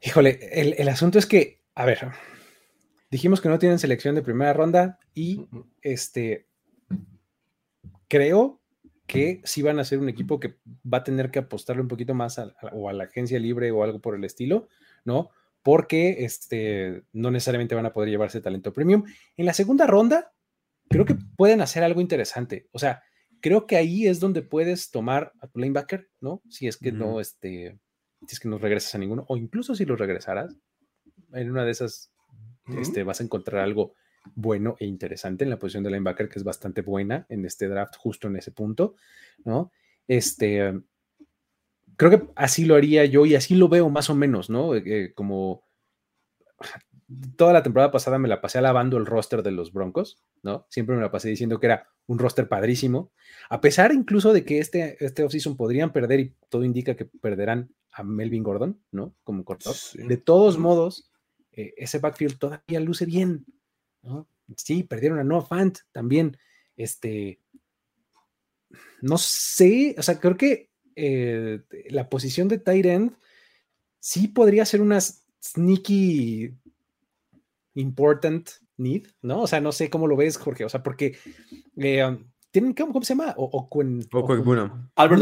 [0.00, 2.12] Híjole, el, el asunto es que, a ver,
[3.10, 5.48] dijimos que no tienen selección de primera ronda y
[5.82, 6.46] este
[8.06, 8.57] creo
[9.08, 12.14] que sí van a ser un equipo que va a tener que apostarle un poquito
[12.14, 14.68] más a, a- o a la agencia libre o algo por el estilo,
[15.04, 15.30] ¿no?
[15.62, 19.04] Porque este, no necesariamente van a poder llevarse talento premium.
[19.36, 20.32] En la segunda ronda,
[20.88, 22.68] creo que pueden hacer algo interesante.
[22.70, 23.02] O sea,
[23.40, 26.42] creo que ahí es donde puedes tomar a tu linebacker, ¿no?
[26.48, 27.78] Si es que no, este,
[28.26, 30.54] si es que no regresas a ninguno, o incluso si los regresaras,
[31.32, 32.12] en una de esas
[32.78, 33.94] este, vas a encontrar algo
[34.34, 37.96] bueno e interesante en la posición de linebacker, que es bastante buena en este draft,
[37.96, 38.96] justo en ese punto,
[39.44, 39.72] ¿no?
[40.06, 40.72] Este,
[41.96, 44.74] creo que así lo haría yo y así lo veo más o menos, ¿no?
[44.74, 45.64] Eh, eh, como
[47.36, 50.66] toda la temporada pasada me la pasé alabando el roster de los Broncos, ¿no?
[50.68, 53.12] Siempre me la pasé diciendo que era un roster padrísimo,
[53.48, 57.70] a pesar incluso de que este, este offseason podrían perder y todo indica que perderán
[57.92, 59.14] a Melvin Gordon, ¿no?
[59.24, 59.74] Como corredor.
[59.74, 60.06] Sí.
[60.06, 61.10] De todos modos,
[61.52, 63.44] eh, ese backfield todavía luce bien,
[64.02, 64.26] ¿no?
[64.56, 66.36] Sí, perdieron a Noah Fant también,
[66.76, 67.38] este,
[69.02, 73.12] no sé, o sea, creo que eh, la posición de tight end
[74.00, 76.54] sí podría ser una sneaky
[77.74, 79.42] important need, ¿no?
[79.42, 81.16] O sea, no sé cómo lo ves, Jorge, o sea, porque
[81.76, 83.34] eh, um, tienen, ¿cómo, cómo se llama?
[83.36, 84.68] O, Okwen- Okwuegbunam.
[84.70, 85.20] Okwen- Albert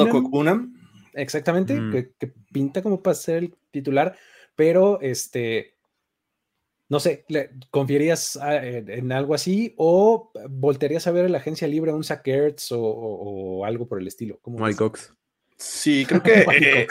[1.14, 1.92] Exactamente, Mm.
[1.92, 4.16] que, que pinta como para ser el titular,
[4.54, 5.75] pero este,
[6.88, 11.66] no sé, ¿le- ¿confiarías a- en, algo así o voltearías a ver a la agencia
[11.68, 14.38] libre a un Zach Ertz o, o- o algo por el estilo?
[14.42, 14.76] ¿Cómo Mike?
[14.78, 15.12] Cox.
[15.58, 16.86] Sí, creo que eh,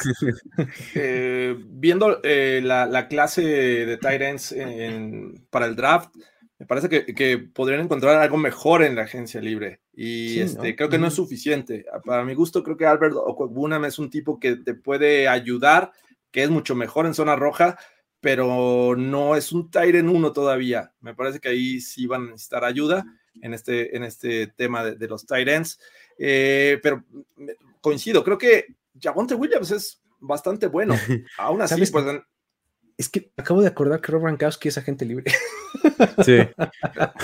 [0.95, 6.15] eh, viendo eh, la, la clase de tight ends en- para el draft,
[6.57, 9.81] me parece que, que podrían encontrar algo mejor en la agencia libre.
[9.93, 10.75] Y Sí, este, ¿no?
[10.75, 11.85] creo que no es suficiente.
[12.05, 15.91] Para mi gusto, creo que Albert Okwuegbunam es un tipo que te puede ayudar,
[16.31, 17.77] que es mucho mejor en zona roja,
[18.25, 20.91] pero no es un end uno todavía.
[20.99, 23.05] Me parece que ahí sí van a necesitar ayuda
[23.39, 25.79] en este, en este tema de, de los ends.
[26.17, 27.03] Eh, pero
[27.35, 28.65] me- coincido, creo que
[28.99, 30.95] Javonte Williams es bastante bueno.
[31.37, 32.03] Aún así, pues
[32.97, 35.31] Es que acabo de acordar que Rob Gronkowski es agente libre.
[36.25, 36.37] Sí.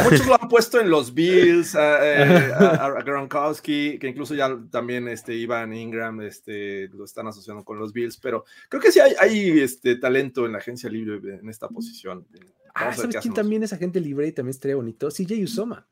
[0.03, 4.55] muchos lo han puesto en los Bills, a, eh, a- a Gronkowski, que incluso ya
[4.69, 8.99] también este, Ivan Ingram este, lo están asociando con los Bills, pero creo que sí
[8.99, 12.27] hay, hay este, talento en la agencia libre en esta posición.
[12.75, 15.09] Ah, Vamos ¿sabes quién también es agente libre y también estaría bonito?
[15.09, 15.87] CJ Usoma.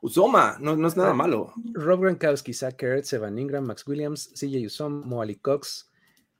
[0.00, 1.14] Uzoma, no, no es nada Ah.
[1.14, 1.52] malo.
[1.74, 5.90] Rob Gronkowski, Zach Ertz, Evan Ingram, Max Williams, CJ Usoma, Mo Ali Cox,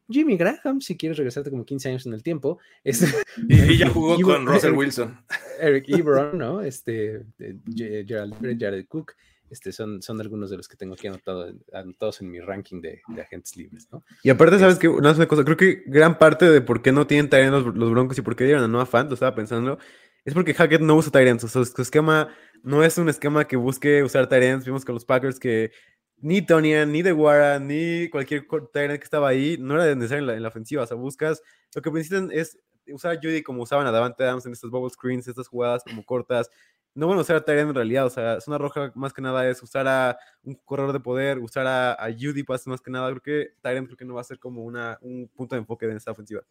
[0.08, 2.58] Jimmy Graham, si quieres regresarte como 15 años en el tiempo.
[2.82, 3.06] Este,
[3.48, 5.18] Y, y ya jugó con Russell Wilson.
[5.60, 6.60] Eric Ebron, ¿no?
[6.60, 9.12] Este, eh, Ge- Gerald Jared Cook,
[9.50, 13.00] este, son, son algunos de los que tengo aquí anotado, anotados en mi ranking de,
[13.08, 14.02] de agentes libres, ¿no?
[14.22, 14.88] Y aparte, ¿sabes qué?
[14.88, 17.90] Una una cosa, creo que gran parte de por qué no tienen Tyrant los, los
[17.90, 19.78] Broncos y por qué dieron a Noah Fant, lo estaba pensando,
[20.24, 21.44] es porque Hackett no usa Tyrants.
[21.44, 22.28] O sea, su esquema
[22.62, 24.64] no es un esquema que busque usar Tyrants.
[24.64, 25.70] Vimos con los Packers que
[26.18, 30.34] ni Tonian, ni DeWara, ni cualquier Tyrant que estaba ahí, no era necesario en la,
[30.34, 30.82] en la ofensiva.
[30.82, 31.42] O sea, buscas,
[31.74, 32.58] lo que necesitan es
[32.92, 36.04] usar a Judy como usaban a Davante Adams en estas bubble screens, estas jugadas como
[36.04, 36.50] cortas.
[36.94, 39.48] No van a usar a Tyrant en realidad, o sea, zona roja más que nada
[39.50, 43.10] es usar a un corredor de poder, usar a, a Judy Pass más que nada.
[43.10, 45.86] Creo que Tyrant creo que no va a ser como una, un punto de enfoque
[45.86, 46.42] de esta ofensiva.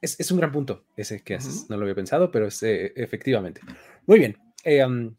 [0.00, 1.68] es, es un gran punto ese que haces.
[1.68, 3.60] No lo había pensado, pero es eh, efectivamente.
[4.06, 4.36] Muy bien.
[4.64, 5.14] eh, um,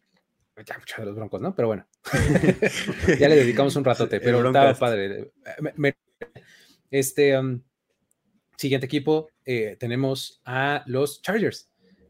[0.65, 1.55] ya mucho de los broncos, ¿no?
[1.55, 1.87] Pero bueno.
[3.19, 5.31] ya le dedicamos un ratote, pero estaba padre.
[5.59, 5.97] Me- me-
[6.89, 7.61] este um,
[8.57, 11.69] siguiente equipo, eh, tenemos a los Chargers.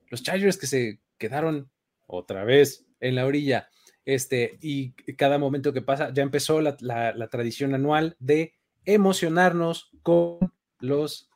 [0.09, 1.69] Los Chargers que se quedaron
[2.07, 3.69] otra vez en la orilla.
[4.03, 8.53] Este, y cada momento que pasa, ya empezó la, la- la tradición anual de
[8.85, 10.39] emocionarnos con
[10.79, 11.29] los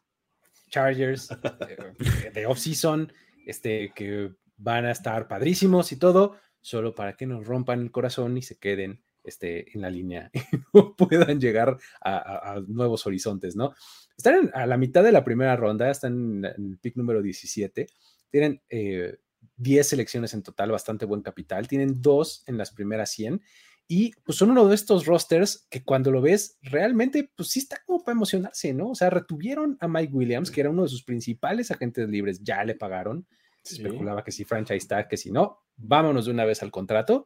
[0.70, 3.14] Chargers eh, de off-season,
[3.46, 8.38] este, que van a estar padrísimos y todo, solo para que nos rompan el corazón
[8.38, 10.40] y se queden este, en la línea y
[10.74, 13.74] no puedan llegar a, a- a nuevos horizontes, ¿no?
[14.18, 17.88] Están a la mitad de la primera ronda, están en, en el pick número 17,
[18.32, 19.18] tienen eh,
[19.58, 23.42] 10 selecciones en total, bastante buen capital, tienen dos en las primeras 100
[23.88, 27.78] y pues son uno de estos rosters que cuando lo ves realmente pues sí está
[27.86, 28.90] como para emocionarse, ¿no?
[28.90, 32.64] O sea, retuvieron a Mike Williams, que era uno de sus principales agentes libres, ya
[32.64, 33.28] le pagaron,
[33.66, 33.82] se Sí.
[33.82, 37.26] especulaba que si franchise tag, que si no, vámonos de una vez al contrato.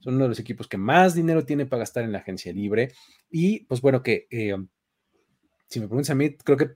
[0.00, 2.92] Son uno de los equipos que más dinero tiene para gastar en la agencia libre.
[3.30, 4.56] Y pues bueno, que eh,
[5.68, 6.70] si me preguntas a mí, creo que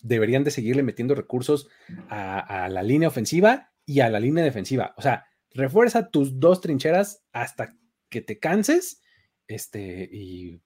[0.00, 1.68] deberían de seguirle metiendo recursos
[2.08, 4.94] a, a la línea ofensiva y a la línea defensiva.
[4.96, 7.76] O sea, refuerza tus dos trincheras hasta
[8.08, 9.02] que te canses
[9.46, 10.60] este, y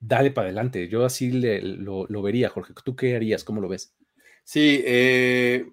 [0.00, 0.88] dale para adelante.
[0.88, 2.72] Yo así le- lo, lo vería, Jorge.
[2.84, 3.44] ¿Tú qué harías?
[3.44, 3.94] ¿Cómo lo ves?
[4.44, 5.66] Sí, eh,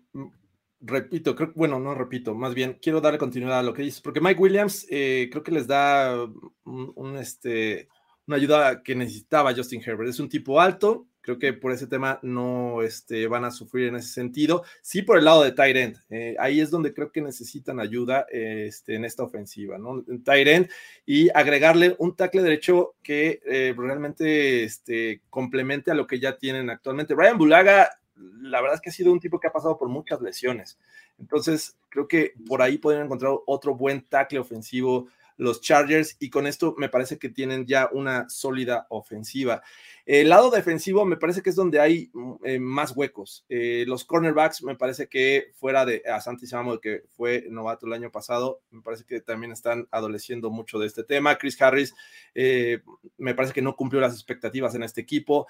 [0.81, 4.21] repito, creo, bueno, no repito, más bien quiero darle continuidad a lo que dices, porque
[4.21, 6.15] Mike Williams eh, creo que les da
[6.63, 7.89] un, este,
[8.27, 10.09] una ayuda que necesitaba Justin Herbert.
[10.09, 13.95] Es un tipo alto, creo que por ese tema no este, van a sufrir en
[13.95, 14.63] ese sentido.
[14.81, 18.69] Sí, por el lado de end, eh, ahí es donde creo que necesitan ayuda eh,
[18.87, 20.03] en esta ofensiva, ¿no?
[20.07, 20.69] En end
[21.05, 26.69] y agregarle un tackle derecho que eh, realmente este, complemente a lo que ya tienen
[26.69, 27.15] actualmente.
[27.15, 27.89] Brian Bulaga
[28.41, 30.77] la verdad es que ha sido un tipo que ha pasado por muchas lesiones.
[31.17, 35.07] Entonces, creo que por ahí podrían encontrar otro buen tackle ofensivo
[35.39, 39.63] los Chargers y con esto me parece que tienen ya una sólida ofensiva.
[40.05, 42.11] El lado defensivo me parece que es donde hay
[42.43, 43.45] eh, más huecos.
[43.47, 48.11] Eh, los cornerbacks me parece que fuera de Asante Samuel, que fue novato el año
[48.11, 51.37] pasado, me parece que también están adoleciendo mucho de este tema.
[51.37, 51.95] Chris Harris
[52.35, 52.81] eh,
[53.17, 55.47] me parece que no cumplió las expectativas en este equipo.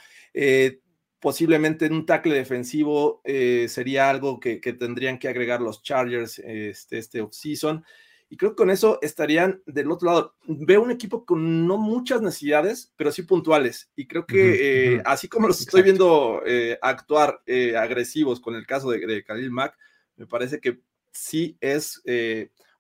[1.20, 6.40] Posiblemente en un tackle defensivo eh, sería algo que, que, tendrían que agregar los Chargers
[6.40, 7.84] este, este offseason.
[8.30, 10.36] Y creo que con eso estarían del otro lado.
[10.46, 13.92] Veo un equipo con no muchas necesidades, pero sí puntuales.
[13.96, 15.04] Y creo que uh -huh, eh, uh -huh.
[15.06, 15.78] así como los Exacto.
[15.78, 17.42] estoy viendo eh, actuar
[17.78, 19.76] agresivos con el caso de, de, Khalil Mack,
[20.16, 20.80] me parece que
[21.12, 22.02] sí es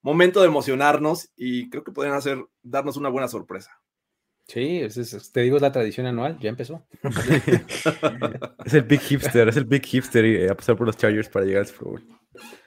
[0.01, 3.78] momento de emocionarnos y creo que podrían hacer, darnos una buena sorpresa.
[4.49, 6.83] Sí, es, es, te digo, es la tradición anual, ya empezó.
[8.65, 11.45] es el big hipster, es el big hipster y a pasar por los Chargers para
[11.45, 12.03] llegar al Super Bowl.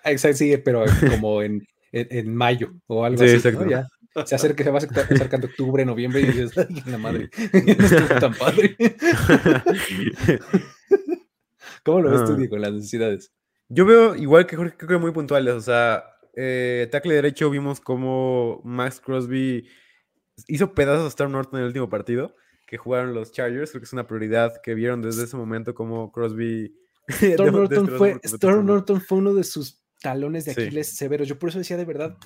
[0.04, 3.34] Exacto, sí, pero como en, en, en mayo o algo sí, así.
[3.34, 3.64] Exacto.
[3.64, 3.70] ¿no?
[3.70, 3.86] Ya
[4.26, 8.34] se acerca, se va acercando octubre, noviembre y dices, ay, la madre, no estuvo tan
[8.34, 8.76] padre.
[11.82, 12.26] ¿Cómo lo ves Ah.
[12.26, 13.32] tú, Diego, las necesidades?
[13.68, 16.04] Yo veo igual que Jorge, creo que muy puntuales, o sea,
[16.36, 19.66] eh, tackle derecho vimos como Max Crosby
[20.48, 22.34] hizo pedazos a Storm Norton en el último partido
[22.66, 23.70] que jugaron los Chargers.
[23.70, 26.74] Creo que es una prioridad que vieron desde ese momento como Crosby.
[27.08, 30.96] Storm, Norton, fue, Storm Norton fue uno de sus talones de Aquiles sí.
[30.96, 31.28] severos.
[31.28, 32.16] Yo por eso decía de verdad,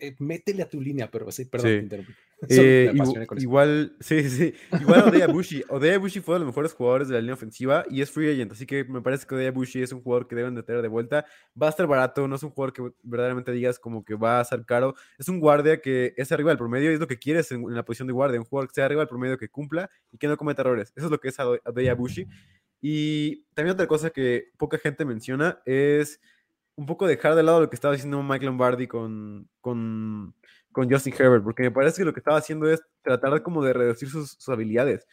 [0.00, 1.88] eh, métele a tu línea, pero sí, perdón, sí.
[1.88, 2.06] te.
[2.48, 2.92] Eh,
[3.36, 4.54] igual, sí, sí.
[4.80, 5.62] Igual Odea Bushi.
[5.68, 8.52] Odea Bushi fue de los mejores jugadores de la línea ofensiva y es free agent,
[8.52, 10.88] así que me parece que Odea Bushi es un jugador que deben de tener de
[10.88, 11.26] vuelta.
[11.60, 14.44] Va a estar barato, no es un jugador que verdaderamente digas como que va a
[14.44, 14.94] ser caro.
[15.18, 17.74] Es un guardia que es arriba del promedio y es lo que quieres en, en
[17.74, 20.28] la posición de guardia, un jugador que sea arriba del promedio, que cumpla y que
[20.28, 20.92] no cometa errores.
[20.96, 22.26] Eso es lo que es Odea Bushi.
[22.80, 26.20] Y también otra cosa que poca gente menciona es
[26.76, 30.34] un poco dejar de lado lo que estaba haciendo Mike Lombardi con, con,
[30.72, 33.72] con, Justin Herbert, porque me parece que lo que estaba haciendo es tratar como de
[33.72, 35.06] reducir sus, sus habilidades.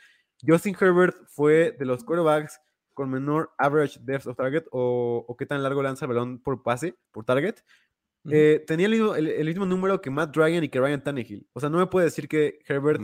[0.46, 2.60] Justin Herbert fue de los quarterbacks
[2.94, 6.64] con menor average depth of target o, o qué tan largo lanza el balón por
[6.64, 7.56] pase, por target.
[8.28, 8.36] Uh -huh.
[8.36, 11.48] eh, tenía el mismo, el, el mismo, número que Matt Ryan y que Ryan Tannehill.
[11.54, 13.00] O sea, no me puede decir que Herbert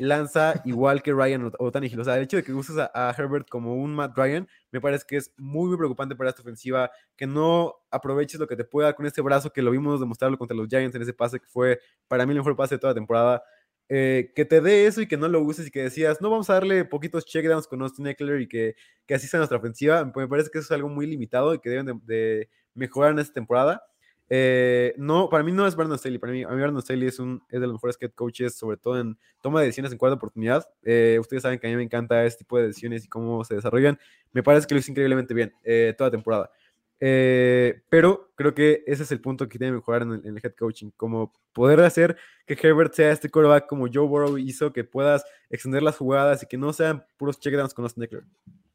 [0.00, 2.00] lanza igual que Ryan o, o, Tannehill.
[2.00, 4.80] O sea, el hecho de que uses a, a, Herbert como un Matt Ryan me
[4.80, 6.90] parece que es muy, muy preocupante para esta ofensiva.
[7.16, 10.56] Que no aproveches lo que te pueda con este brazo que lo vimos demostrarlo contra
[10.56, 12.96] los Giants en ese pase que fue para mí el mejor pase de toda la
[12.96, 13.44] temporada.
[13.90, 16.48] Eh, que te dé eso y que no lo uses y que decías, no vamos
[16.48, 20.04] a darle poquitos checkdowns con Austin Eckler y que, que así sea nuestra ofensiva.
[20.04, 23.18] Me parece que eso es algo muy limitado y que deben de, de mejorar en
[23.18, 23.82] esta temporada.
[24.30, 26.18] Eh, no, para mí no es Brandon Staley.
[26.18, 29.18] Para mí, a mí Staley es, un, de los mejores head coaches, sobre todo en
[29.42, 30.66] toma de decisiones en cuarta oportunidad.
[30.82, 33.54] Eh, ustedes saben que a mí me encanta este tipo de decisiones y cómo se
[33.54, 33.98] desarrollan.
[34.32, 36.50] Me parece que lo hizo increíblemente bien eh, toda temporada.
[36.98, 40.90] Pero creo que ese es el punto que tiene que mejorar en el, head coaching,
[40.96, 42.16] como poder hacer
[42.46, 46.46] que Herbert sea este quarterback como Joe Burrow hizo, que puedas extender las jugadas y
[46.46, 48.24] que no sean puros checkdowns con los Eckler.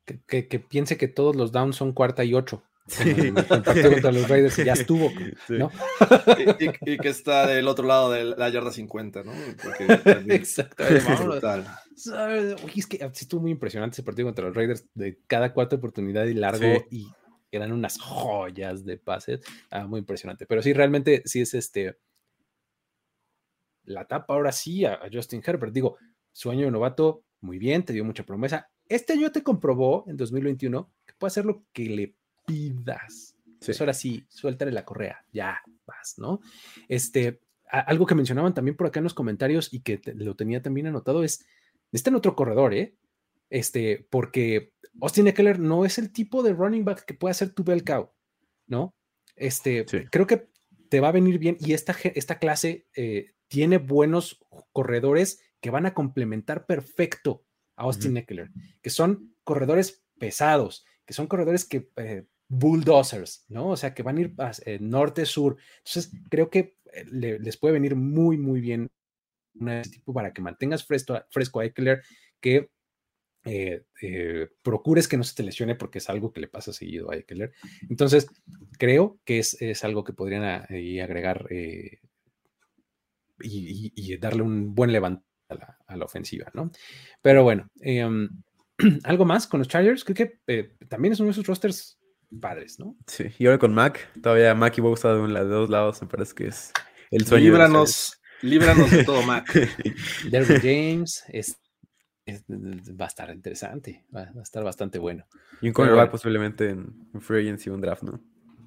[0.05, 2.63] Que, que, que, piense que todos los downs son cuarta y ocho.
[2.89, 3.09] Sí.
[3.11, 5.09] En el partido contra los Raiders y ya estuvo,
[5.47, 5.57] sí.
[5.57, 5.71] ¿no?
[6.37, 9.31] Y, y, y, que está del otro lado de la yarda 50, ¿no?
[10.33, 11.05] Exactamente.
[12.63, 15.75] Oye, es que sí estuvo muy impresionante ese partido contra los Raiders de cada cuarta
[15.75, 17.07] oportunidad y largo y
[17.51, 19.41] eran unas joyas de pases.
[19.69, 20.45] Ah, muy impresionante.
[20.45, 21.97] Pero sí, realmente sí es este.
[23.83, 25.73] La tapa ahora sí a, a Justin Herbert.
[25.73, 25.97] Digo,
[26.31, 28.69] su año de novato, muy bien, te dio mucha promesa.
[28.87, 32.15] Este año te comprobó en 2021 que puede hacer lo que le
[32.49, 33.35] pidas.
[33.59, 33.65] Sí.
[33.67, 36.39] Pues ahora sí, suéltale la correa, ya vas, ¿no?
[36.87, 40.35] Este, a, algo que mencionaban también por acá en los comentarios y que te, lo
[40.35, 41.45] tenía también anotado es,
[41.91, 42.95] necesitan otro corredor, ¿eh?
[43.49, 47.63] Este, porque Austin Eckler no es el tipo de running back que puede hacer tu
[47.63, 48.11] bell cow,
[48.67, 48.93] ¿no?
[49.35, 50.05] Este, sí.
[50.11, 50.49] creo que
[50.89, 54.39] te va a venir bien y esta, esta clase eh, tiene buenos
[54.71, 57.43] corredores que van a complementar perfecto
[57.75, 58.19] a Austin uh -huh.
[58.19, 63.69] Eckler, que son corredores pesados, que son corredores que eh, bulldozers, ¿no?
[63.69, 64.33] O sea, que van a ir
[64.65, 65.57] eh, norte-sur.
[65.77, 68.89] Entonces, creo que eh, le, les puede venir muy, muy bien
[69.53, 72.01] una tipo para que mantengas fresco, fresco a Eckler,
[72.41, 72.69] que
[73.45, 73.83] eh,
[74.61, 77.53] procures que no se te lesione porque es algo que le pasa seguido a Eckler.
[77.89, 78.27] Entonces,
[78.77, 81.99] creo que es, es algo que podrían agregar y,
[84.17, 86.71] darle un buen levante a la, a la ofensiva, ¿no?
[87.21, 88.27] Pero bueno, um,
[89.03, 90.15] algo más con los Chargers, creo
[90.47, 91.98] que también es uno de esos rosters
[92.39, 92.95] padres, ¿no?
[93.07, 96.07] Sí, y ahora con Mac, todavía Mac y Bosa de, un, de dos lados, me
[96.07, 96.71] parece que es
[97.11, 97.45] el sueño.
[97.45, 99.51] Líbranos, líbranos de todo Mac.
[100.29, 101.59] Derwin James, es,
[102.25, 105.25] es, va a estar interesante, va, va, a estar bastante bueno.
[105.61, 108.21] Y un cornerback bueno, posiblemente en, en, free agency, un draft, ¿no?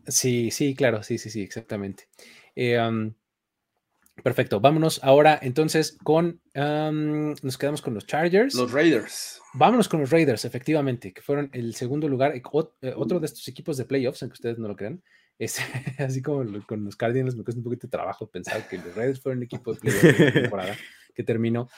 [0.07, 2.09] Sí, sí, claro, sí, sí, sí, exactamente.
[2.57, 3.15] Eh, um,
[4.23, 8.55] Perfecto, vámonos ahora entonces con, um, nos quedamos con los Chargers.
[8.55, 9.42] Los Raiders.
[9.55, 12.43] Vámonos con los Raiders, efectivamente, que fueron el segundo lugar, eh,
[12.97, 15.03] otro de estos equipos de playoffs, aunque ustedes no lo crean.
[15.39, 15.59] Es,
[15.99, 19.21] así como con los Cardinals me cuesta un poquito de trabajo pensar que los Raiders
[19.21, 20.77] fueron el equipo de playoffs de temporada
[21.15, 21.69] que terminó,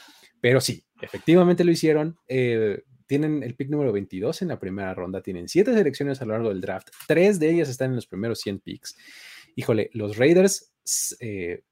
[0.41, 2.17] pero sí, efectivamente lo hicieron.
[2.29, 6.33] Eh, tienen el pick número 22 en la primera ronda, tienen siete selecciones a lo
[6.33, 8.97] largo del draft, tres de ellas están en los primeros 100 picks.
[9.57, 10.73] Híjole, los Raiders
[11.21, 11.65] eh,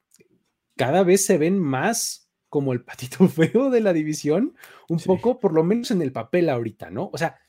[0.77, 4.55] cada vez se ven más como el patito feo de la división,
[4.87, 5.07] un sí.
[5.07, 7.09] poco, por lo menos en el papel ahorita, ¿no?
[7.11, 7.41] O sea,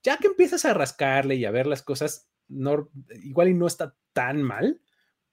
[0.00, 2.88] ya que empiezas a rascarle y a ver las cosas, no,
[3.20, 4.80] igual y no está tan mal,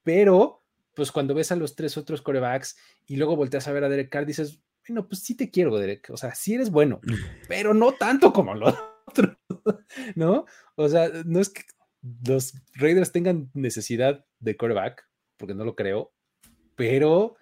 [0.02, 0.64] pero
[0.94, 4.10] pues cuando ves a los tres otros corebacks y luego volteas a ver a Derek
[4.10, 7.00] Carr, dices, bueno, pues sí te quiero, Derek, o sea, sí eres bueno,
[7.48, 8.74] pero no tanto como los
[9.06, 9.36] otros,
[10.16, 10.46] ¿no?
[10.74, 11.62] O sea, no es que
[12.26, 16.12] los Raiders tengan necesidad de coreback, porque no lo creo,
[16.74, 17.36] pero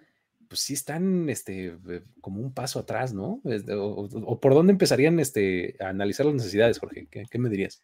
[0.51, 1.79] pues sí están este,
[2.21, 3.41] como un paso atrás, ¿no?
[3.45, 7.07] O, o, por dónde empezarían este, a analizar las necesidades, Jorge?
[7.11, 7.83] ¿Qué, me dirías?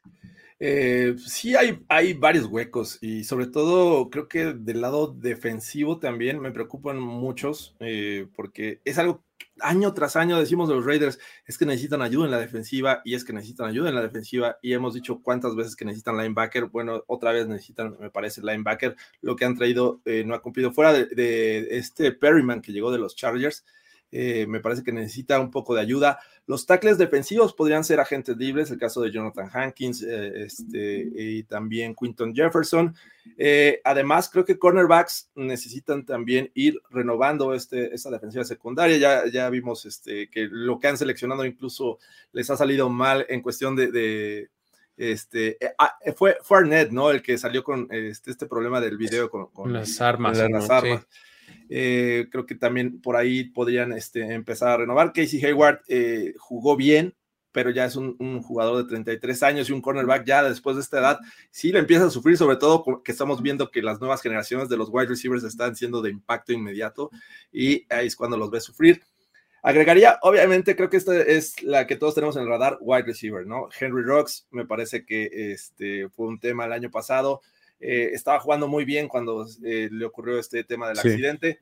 [0.59, 6.41] Eh, sí, hay, hay varios huecos y sobre todo creo que del lado defensivo también
[6.41, 9.23] me preocupan muchos eh, porque es algo
[9.61, 13.15] año tras año decimos de los Raiders es que necesitan ayuda en la defensiva y
[13.15, 16.67] es que necesitan ayuda en la defensiva y hemos dicho cuántas veces que necesitan linebacker,
[16.67, 20.73] bueno, otra vez necesitan, me parece, linebacker, lo que han traído eh, no ha cumplido
[20.73, 23.65] fuera de, este Perryman que llegó de los Chargers,
[24.13, 26.19] eh, me parece que necesita un poco de ayuda.
[26.47, 31.43] Los tackles defensivos podrían ser agentes libres, el caso de Jonathan Hankins eh, este, y
[31.43, 32.95] también Quinton Jefferson.
[33.37, 38.97] Eh, además, creo que cornerbacks necesitan también ir renovando este, esta defensiva secundaria.
[38.97, 41.99] Ya, ya vimos este, que lo que han seleccionado incluso
[42.33, 44.51] les ha salido mal en cuestión de, de
[44.97, 47.11] este ah, fue, fue Arnett, ¿no?
[47.11, 50.39] El que salió con este, este problema del video con, con las armas.
[50.39, 51.01] Las, armas.
[51.01, 51.19] Sí.
[51.69, 55.13] Eh, creo que también por ahí podrían este, empezar a renovar.
[55.13, 57.15] Casey Hayward eh, jugó bien,
[57.53, 60.99] pero ya es un, jugador de 33 años y un cornerback ya después de esta
[60.99, 61.19] edad,
[61.51, 64.77] sí le empieza a sufrir, sobre todo que estamos viendo que las nuevas generaciones de
[64.77, 67.11] los wide receivers están siendo de impacto inmediato
[67.51, 69.03] y ahí es cuando los ve sufrir.
[69.63, 73.47] Agregaría, obviamente, creo que esta es la que todos tenemos en el radar, wide receiver,
[73.47, 73.69] ¿no?
[73.81, 77.41] Henry Rocks, me parece que este, fue un tema el año pasado.
[77.81, 81.09] Eh, estaba jugando muy bien cuando eh, le ocurrió este tema del sí.
[81.09, 81.61] accidente.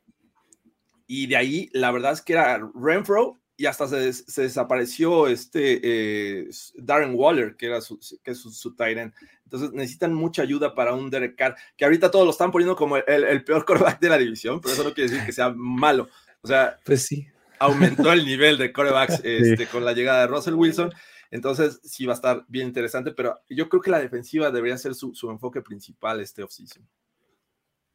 [1.07, 5.81] Y de ahí, la verdad es que era Renfro y hasta se, se desapareció este
[5.83, 9.13] eh, Darren Waller, que era su, que es su, su tight end.
[9.45, 12.97] Entonces necesitan mucha ayuda para un Derek Carr, que ahorita todos lo están poniendo como
[12.97, 16.09] el, el peor coreback de la división, pero eso no quiere decir que sea malo.
[16.43, 17.29] O sea, pues sí.
[17.59, 19.67] aumentó el nivel de corebacks este, sí.
[19.67, 20.93] con la llegada de Russell Wilson.
[21.35, 24.95] Entonces, sí va a estar bien interesante, pero yo creo que la defensiva debería ser
[24.95, 26.89] su, su enfoque principal este offseason.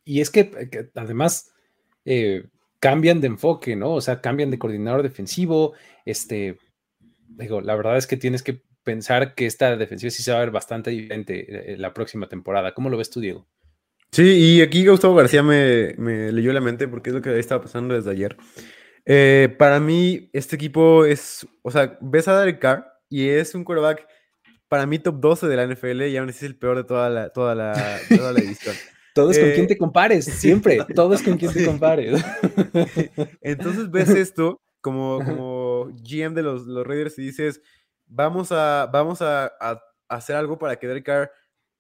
[0.04, 1.50] Y es que, eh, que además
[2.04, 2.50] eh,
[2.82, 3.94] cambian de enfoque, ¿no?
[3.94, 5.72] O sea, cambian de coordinador defensivo.
[6.04, 6.58] Este,
[7.30, 10.42] digo, la verdad es que tienes que pensar que esta defensiva sí se va a
[10.42, 12.74] ver bastante diferente eh, la próxima temporada.
[12.74, 13.48] ¿Cómo lo ves tú, Diego?
[14.12, 17.62] Sí, y aquí Gustavo García me, me leyó la mente porque es lo que estaba
[17.62, 18.36] pasando desde ayer.
[19.06, 23.64] Eh, para mí, este equipo es, o sea, ves a Derek Carr y es un
[23.64, 24.08] quarterback
[24.68, 27.10] para mí top 12 de la NFL y aún así es el peor de toda
[27.10, 28.76] la, toda la, toda la edición.
[29.16, 30.78] Todo es con Eh, quien te compares, siempre.
[30.96, 32.24] Todo es con quien te compares.
[33.42, 37.62] Entonces ves esto como, como GM de los, los Raiders y dices,
[38.06, 41.32] vamos a, vamos a, a hacer algo para que Derek Carr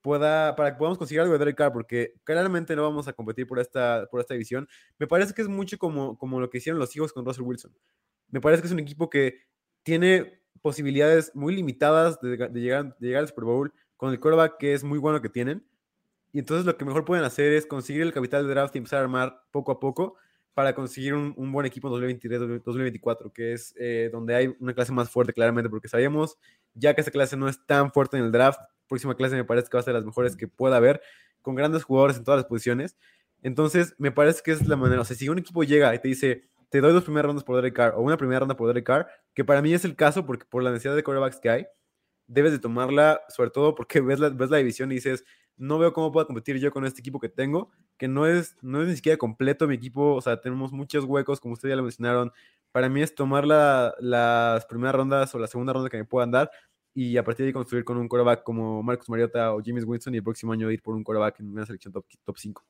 [0.01, 3.47] pueda, para que podamos conseguir algo de Derek Carr, porque claramente no vamos a competir
[3.47, 4.67] por esta, por esta división.
[4.97, 7.73] Me parece que es mucho como, como lo que hicieron los Eagles con Russell Wilson.
[8.30, 9.43] Me parece que es un equipo que
[9.84, 14.57] tiene posibilidades muy limitadas de, de llegar, de llegar al Super Bowl con el quarterback
[14.57, 15.66] que es muy bueno que tienen.
[16.32, 18.99] Y entonces lo que mejor pueden hacer es conseguir el capital de draft y empezar
[18.99, 20.16] a armar poco a poco
[20.53, 25.10] para conseguir un, buen equipo en 2023-2024, que es eh, donde hay una clase más
[25.10, 26.38] fuerte claramente, porque sabemos
[26.74, 29.70] ya que esta clase no es tan fuerte en el draft, próxima clase me parece
[29.70, 31.01] que va a ser las mejores que pueda haber,
[31.41, 32.97] con grandes jugadores en todas las posiciones.
[33.41, 36.10] Entonces, me parece que es la manera, o sea, si un equipo llega y te
[36.10, 38.86] dice, te doy dos primeras rondas por Derek Carr o una primera ronda por Derek
[38.86, 41.67] Carr, que para mí es el caso porque por la necesidad de quarterbacks que hay,
[42.28, 45.26] debes de tomarla, sobre todo porque ves la, ves la división y dices,
[45.57, 48.82] no veo cómo puedo competir yo con este equipo que tengo, que no es, no
[48.82, 51.84] es ni siquiera completo mi equipo, o sea, tenemos muchos huecos, como ustedes ya lo
[51.84, 52.32] mencionaron.
[52.72, 56.32] Para mí es tomar la, las primeras rondas o la segunda ronda que me puedan
[56.32, 56.49] dar
[56.93, 60.13] y a partir de ahí construir con un quarterback como Marcus Mariota o James Winston
[60.13, 62.65] y el próximo año ir por un quarterback en una selección top, top 5.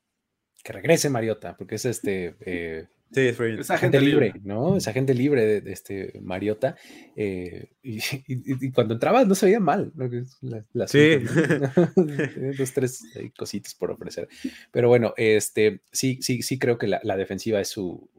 [0.63, 3.59] Que regrese Mariota, porque es este eh, Sí, es free.
[3.59, 4.77] Esa gente gente libre, ¿no?
[4.77, 6.75] Esa gente libre de, de este Mariota.
[7.15, 9.91] eh, y, y- y cuando entraba no se veía mal.
[9.95, 10.07] ¿no?
[10.41, 11.13] La- la Sí.
[11.25, 12.05] asunto, ¿no?
[12.05, 14.27] Tenía dos, tres ahí cositas por ofrecer.
[14.71, 18.09] Pero bueno, este, sí, sí, sí creo que la, la defensiva es su,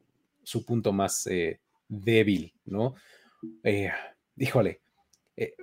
[0.43, 2.95] su punto más eh, débil, ¿no?
[3.63, 3.91] Eh,
[4.37, 4.81] híjole.
[5.37, 5.55] eh,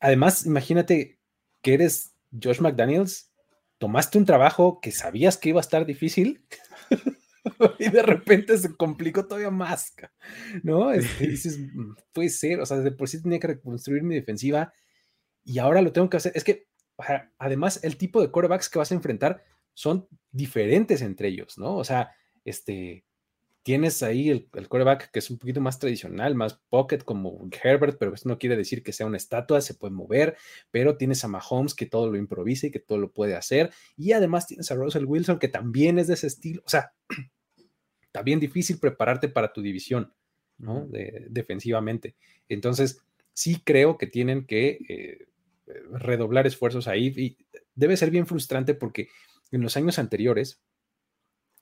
[0.00, 1.18] además, imagínate
[1.60, 3.30] que eres Josh McDaniels,
[3.78, 6.40] tomaste un trabajo que sabías que iba a estar difícil
[7.78, 9.94] y de repente se complicó todavía más,
[10.62, 10.92] ¿no?
[10.92, 14.72] Este, dices, "Mm, puede ser, o sea, de por sí tenía que reconstruir mi defensiva
[15.44, 16.32] y ahora lo tengo que hacer.
[16.34, 16.68] Es que,
[17.38, 19.44] además, el tipo de quarterbacks que vas a enfrentar
[19.74, 21.76] son diferentes entre ellos, ¿no?
[21.76, 22.12] O sea,
[22.44, 23.04] este,
[23.62, 27.96] tienes ahí el, el quarterback que es un poquito más tradicional, más pocket como Herbert,
[27.98, 30.36] pero eso no quiere decir que sea una estatua, se puede mover,
[30.70, 34.12] pero tienes a Mahomes que todo lo improvisa y que todo lo puede hacer, y
[34.12, 36.92] además tienes a Russell Wilson que también es de ese estilo, o sea,
[38.12, 40.12] está bien difícil prepararte para tu división,
[40.58, 40.86] ¿no?
[40.86, 42.14] De- defensivamente.
[42.48, 43.00] Entonces,
[43.32, 45.26] sí creo que tienen que eh,
[45.92, 47.38] redoblar esfuerzos ahí y
[47.74, 49.08] debe ser bien frustrante porque
[49.50, 50.60] en los años anteriores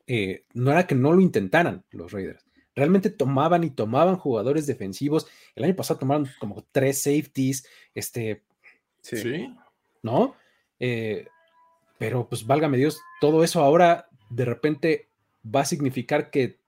[0.09, 2.45] eh, no era que no lo intentaran los Raiders.
[2.75, 5.29] Realmente tomaban y tomaban jugadores defensivos.
[5.55, 8.43] El año pasado tomaron como tres safeties, este,
[9.03, 9.55] Sí.
[10.03, 10.35] ¿no?
[10.81, 11.27] Eh,
[11.99, 15.10] pero pues válgame Dios, todo eso ahora de repente
[15.45, 16.59] va a significar que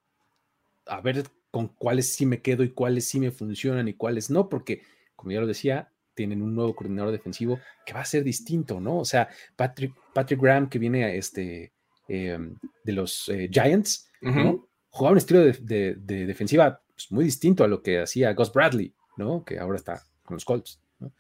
[0.87, 4.49] a ver con cuáles sí me quedo y cuáles sí me funcionan y cuáles no,
[4.49, 4.83] porque
[5.17, 8.99] como ya lo decía, tienen un nuevo coordinador defensivo que va a ser distinto, ¿no?
[8.99, 11.73] O sea, Patrick, Patrick Graham que viene a este,
[12.09, 12.39] eh,
[12.85, 14.11] de los eh, Giants,
[14.45, 14.69] ¿no?
[14.91, 18.53] Jugaba un estilo de, de- de defensiva pues, muy distinto a lo que hacía Gus
[18.53, 19.45] Bradley, ¿no?
[19.45, 21.13] Que ahora está con los Colts, ¿no?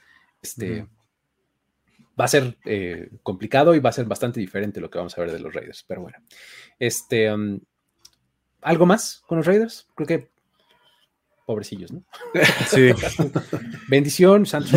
[0.42, 0.86] Este.
[2.20, 5.20] Va a ser eh, complicado y va a ser bastante diferente lo que vamos a
[5.22, 5.84] ver de los Raiders.
[5.88, 6.18] Pero bueno,
[6.78, 7.58] este, um,
[8.60, 9.88] ¿algo más con los Raiders?
[9.94, 10.32] Creo que
[11.44, 12.04] pobrecillos, ¿no?
[12.68, 12.92] Sí.
[13.88, 14.72] Bendición, Santos.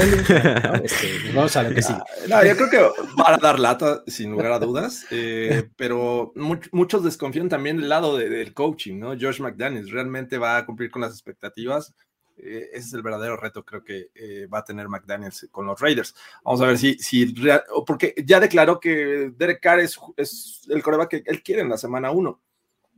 [0.84, 1.94] este, vamos a lo que sí.
[2.28, 6.70] No, yo creo que van a dar lata, sin lugar a dudas, eh, pero much-
[6.72, 9.10] muchos desconfían también del lado de- del coaching, ¿no?
[9.10, 11.94] Josh McDaniels realmente va a cumplir con las expectativas.
[12.38, 15.80] Eh, ese es el verdadero reto, creo que eh, va a tener McDaniels con los
[15.80, 16.16] Raiders.
[16.44, 20.84] Vamos a ver si, si real- porque ya declaró que Derek Carr es, es el
[20.84, 22.42] coreback que él quiere en la semana 1.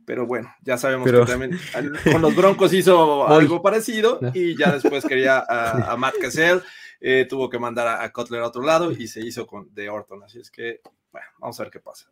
[0.04, 4.56] Pero bueno, ya sabemos Pero- que también al- con los Broncos hizo algo parecido y
[4.56, 6.60] ya después quería a, a Matt Cassell
[7.00, 9.88] eh, tuvo que mandar a, a Cutler a otro lado y se hizo con de
[9.88, 10.22] Orton.
[10.24, 10.80] Así es que,
[11.12, 12.10] bueno, vamos a ver qué pasa.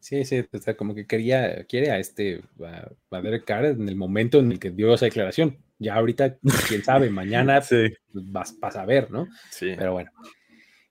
[0.00, 3.88] Sí, sí, o sea, como que quería, quiere a este, a, a Derek Carr en
[3.88, 5.58] el momento en el que dio esa declaración.
[5.78, 7.88] Ya ahorita, quién sabe, mañana Sí.
[8.12, 9.28] pues, vas, vas a ver, ¿no?
[9.50, 9.72] Sí.
[9.76, 10.10] Pero bueno.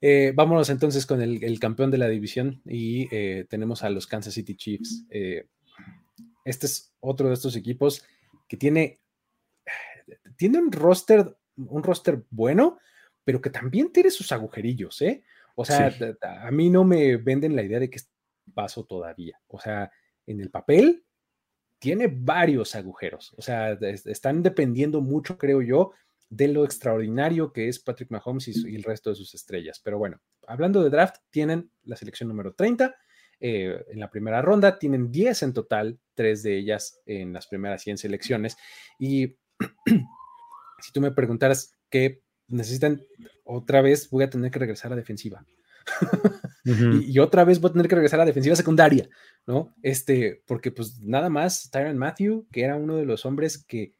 [0.01, 4.05] Eh, vámonos entonces con el, el campeón de la división y eh, tenemos a los
[4.05, 5.05] Kansas City Chiefs.
[5.09, 5.47] Eh,
[6.43, 8.03] este es otro de estos equipos
[8.47, 8.99] que tiene,
[10.37, 12.77] tiene un roster, un roster bueno,
[13.23, 15.23] pero que también tiene sus agujerillos, ¿eh?
[15.55, 16.03] O sea, Sí.
[16.21, 17.99] a mí no me venden la idea de que
[18.53, 19.39] paso todavía.
[19.47, 19.91] O sea,
[20.27, 21.04] en el papel
[21.79, 23.33] tiene varios agujeros.
[23.37, 25.91] O sea, es- están dependiendo mucho, creo yo,
[26.29, 29.79] de lo extraordinario que es Patrick Mahomes y, el resto de sus estrellas.
[29.83, 32.95] Pero bueno, hablando de draft, tienen la selección número 30
[33.39, 37.83] eh, en la primera ronda, tienen 10 en total, tres de ellas en las primeras
[37.83, 38.57] 100 selecciones.
[38.97, 39.35] Y
[40.79, 43.01] si tú me preguntaras qué necesitan,
[43.43, 45.45] otra vez voy a tener que regresar a defensiva.
[46.65, 49.07] Y, otra vez voy a tener que regresar a defensiva secundaria,
[49.45, 49.75] ¿no?
[49.83, 53.93] Este, porque pues nada más Tyron Matthew, que era uno de los hombres que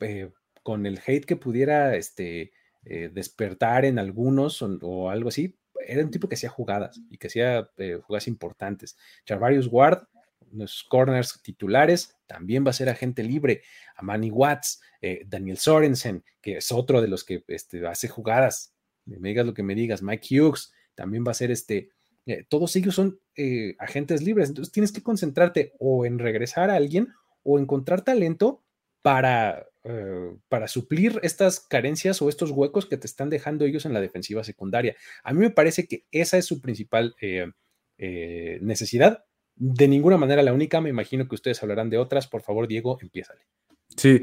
[0.00, 0.30] eh,
[0.62, 2.52] con el hate que pudiera este,
[2.84, 7.28] eh, despertar en algunos o, algo así, era un tipo que hacía jugadas y que
[7.28, 8.96] hacía eh, jugadas importantes.
[9.24, 10.04] Charvarius Ward,
[10.52, 13.62] los corners titulares, también va a ser agente libre.
[13.96, 14.82] Amani Watts,
[15.26, 18.74] Daniel Sorensen, que es otro de los que este, hace jugadas.
[19.06, 20.02] Me digas lo que me digas.
[20.02, 21.90] Mike Hughes también va a ser este.
[22.26, 24.48] eh, todos ellos son eh, agentes libres.
[24.48, 27.08] Entonces tienes que concentrarte o en regresar a alguien
[27.42, 28.62] o encontrar talento
[29.02, 33.92] para, eh, para suplir estas carencias o estos huecos que te están dejando ellos en
[33.92, 34.94] la defensiva secundaria.
[35.24, 37.16] A mí me parece que esa es su principal
[37.98, 39.24] necesidad.
[39.54, 42.28] De ninguna manera la única, me imagino que ustedes hablarán de otras.
[42.28, 43.42] Por favor, Diego, empiézale.
[43.96, 44.22] Sí,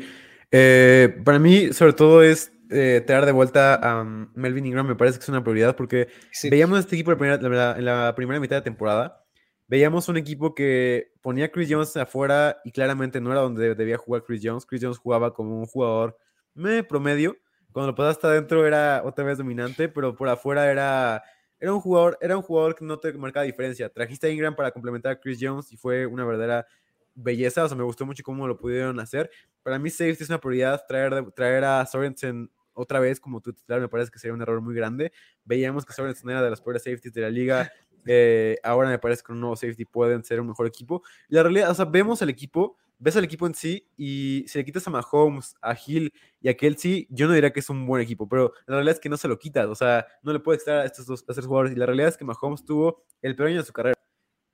[0.49, 5.17] para mí sobre todo es eh, traer de vuelta a um, Melvin Ingram, me parece
[5.17, 6.49] que es una prioridad porque Sí.
[6.49, 9.25] veíamos este equipo en la, primera, la- en la primera mitad de temporada,
[9.67, 13.97] veíamos un equipo que ponía a Chris Jones afuera y claramente no era donde debía
[13.97, 16.17] jugar Chris Jones, Chris Jones jugaba como un jugador
[16.53, 17.37] me promedio,
[17.71, 21.23] cuando lo pasaste adentro era otra vez dominante, pero por afuera era...
[21.61, 23.89] Era un, jugador, era un jugador que no te marcaba diferencia.
[23.89, 26.65] Trajiste a Ingram para complementar a Chris Jones y fue una verdadera
[27.13, 27.65] belleza.
[27.65, 29.29] O sea, me gustó mucho cómo lo pudieron hacer
[29.61, 30.81] para mí safety es una prioridad.
[30.87, 32.49] Traer, traer a Sorensen
[32.79, 35.11] otra vez como tu titular me parece que sería un error muy grande.
[35.43, 37.71] Veíamos que Sorensen era de las peores safeties de la liga.
[38.05, 41.03] eh, ahora me parece que con un nuevo safety pueden ser un mejor equipo.
[41.27, 44.57] Y la realidad, o sea, vemos el equipo, ves al equipo en sí y si
[44.57, 46.11] le quitas a Mahomes, a Hill
[46.41, 48.99] y a Kelsey, yo no diría que es un buen equipo, pero la realidad es
[49.01, 49.67] que no se lo quitas.
[49.67, 51.73] O sea, no le puedes quitar a estos dos a estos jugadores.
[51.73, 53.95] Y la realidad es que Mahomes tuvo el peor año de su carrera.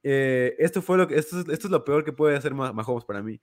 [0.04, 2.74] Eh, esto, fue lo que, esto, es, esto es lo peor que puede hacer Ma-
[2.74, 3.40] Mahomes para mí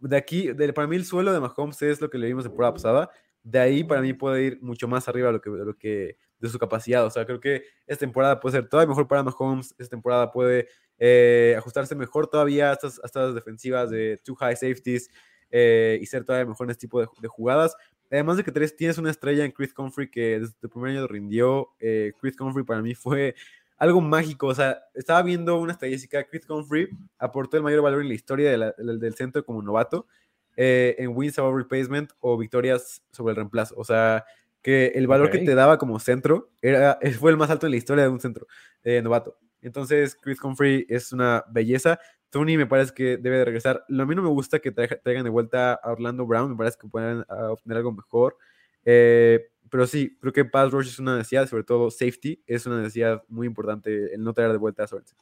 [0.00, 2.50] de aquí, de- para mí el suelo de Mahomes es lo que le vimos en
[2.50, 3.10] temporada pasada.
[3.48, 6.16] De ahí para mí puede ir mucho más arriba de lo que, de lo que
[6.40, 7.06] de su capacidad.
[7.06, 9.70] O sea, creo que esta temporada puede ser todavía mejor para Mahomes.
[9.78, 10.66] Esta temporada puede
[10.98, 15.08] eh, ajustarse mejor todavía a estas, a defensivas de two high safeties
[15.52, 17.76] eh, y ser todavía mejor en este tipo de, jugadas.
[18.10, 21.06] Además de que tres- tienes una estrella en Chris Comfrey que desde el primer año
[21.06, 21.68] rindió.
[21.78, 23.36] Eh, Chris Comfrey para mí fue
[23.78, 24.48] algo mágico.
[24.48, 26.24] O sea, estaba viendo una estadística.
[26.24, 30.08] Chris Comfrey aportó el mayor valor en la historia del, del centro como novato
[30.56, 33.74] eh, en wins above replacement o victorias sobre el reemplazo.
[33.76, 34.24] O sea,
[34.62, 37.76] que el valor que te daba como centro era, fue el más alto en la
[37.76, 38.46] historia de un centro
[38.82, 39.38] eh, novato.
[39.62, 41.98] Entonces, Chris Comfrey es una belleza.
[42.30, 43.84] Tony me parece que debe de regresar.
[43.88, 46.50] Lo a mí no me gusta que traiga- traigan de vuelta a Orlando Brown.
[46.50, 48.36] Me parece que pueden ah, obtener algo mejor.
[48.84, 52.78] Eh, pero sí, creo que pass rush es una necesidad, sobre todo safety es una
[52.78, 55.18] necesidad muy importante el no traer de vuelta a Sorensen.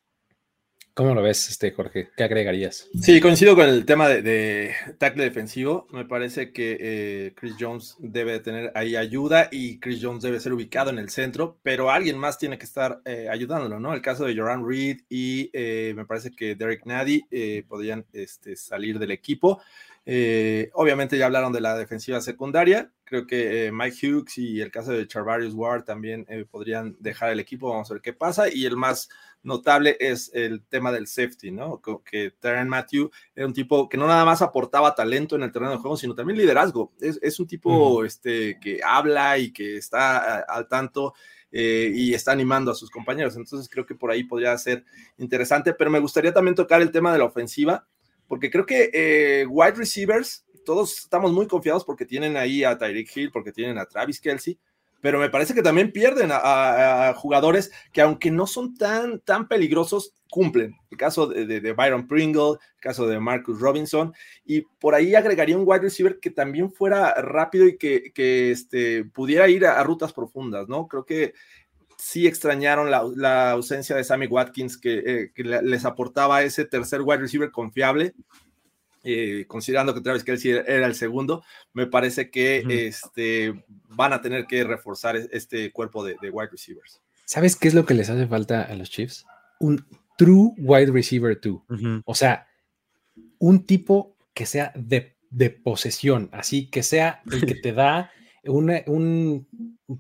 [0.94, 2.10] ¿Cómo lo ves, este, Jorge?
[2.16, 2.88] ¿Qué agregarías?
[3.02, 5.88] Sí, coincido con el tema de, tackle defensivo.
[5.90, 10.38] Me parece que eh, Chris Jones debe de tener ahí ayuda y Chris Jones debe
[10.38, 13.92] ser ubicado en el centro, pero alguien más tiene que estar eh, ayudándolo, ¿no?
[13.92, 17.24] El caso de Joran Reed y eh, me parece que Derek Nady
[17.66, 19.60] podrían este, salir del equipo.
[20.74, 22.92] Obviamente ya hablaron de la defensiva secundaria.
[23.02, 27.70] Creo que Mike Hughes y el caso de Charvarius Ward también podrían dejar el equipo.
[27.70, 28.48] Vamos a ver qué pasa.
[28.48, 29.08] Y el más
[29.44, 31.80] notable es el tema del safety, ¿no?
[32.04, 35.72] Que Terran Matthew era un tipo que no nada más aportaba talento en el terreno
[35.72, 36.92] de juego, sino también liderazgo.
[37.00, 41.14] Es, es un tipo este, que habla y que está al tanto
[41.56, 43.36] eh, y está animando a sus compañeros.
[43.36, 44.84] Entonces creo que por ahí podría ser
[45.18, 47.86] interesante, pero me gustaría también tocar el tema de la ofensiva,
[48.26, 53.16] porque creo que eh, wide receivers, todos estamos muy confiados porque tienen ahí a Tyreek
[53.16, 54.58] Hill, porque tienen a Travis Kelsey,
[55.04, 60.14] pero me parece que también pierden a, jugadores que aunque no son tan, tan peligrosos,
[60.30, 60.76] cumplen.
[60.90, 64.14] El caso de, Byron Pringle, el caso de Marcus Robinson,
[64.46, 69.04] y por ahí agregaría un wide receiver que también fuera rápido y que, que, este,
[69.04, 70.88] pudiera ir a, rutas profundas, ¿no?
[70.88, 71.34] Creo que
[71.98, 76.64] sí extrañaron la, la ausencia de Sammy Watkins, que, eh, que le- les aportaba ese
[76.64, 78.14] tercer wide receiver confiable.
[79.04, 84.46] Eh, considerando que Travis Kelsey era el segundo, me parece que este, van a tener
[84.46, 87.00] que reforzar es- este cuerpo de, de wide receivers.
[87.26, 89.24] ¿Sabes qué es lo que les hace falta a los Chiefs?
[89.60, 89.86] Un
[90.18, 92.02] true wide receiver 2.
[92.04, 92.46] O sea,
[93.38, 98.10] un tipo que sea de, de posesión, así que sea el que te da
[98.44, 99.48] una- un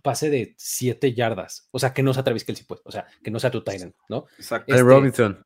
[0.02, 1.68] pase de 7 yardas.
[1.70, 2.80] O sea, que no sea Travis Kelsey, pues.
[2.84, 4.26] O sea, que no sea tu Titan, ¿no?
[4.38, 4.72] Exacto.
[4.72, 5.44] Allen este- Robinson.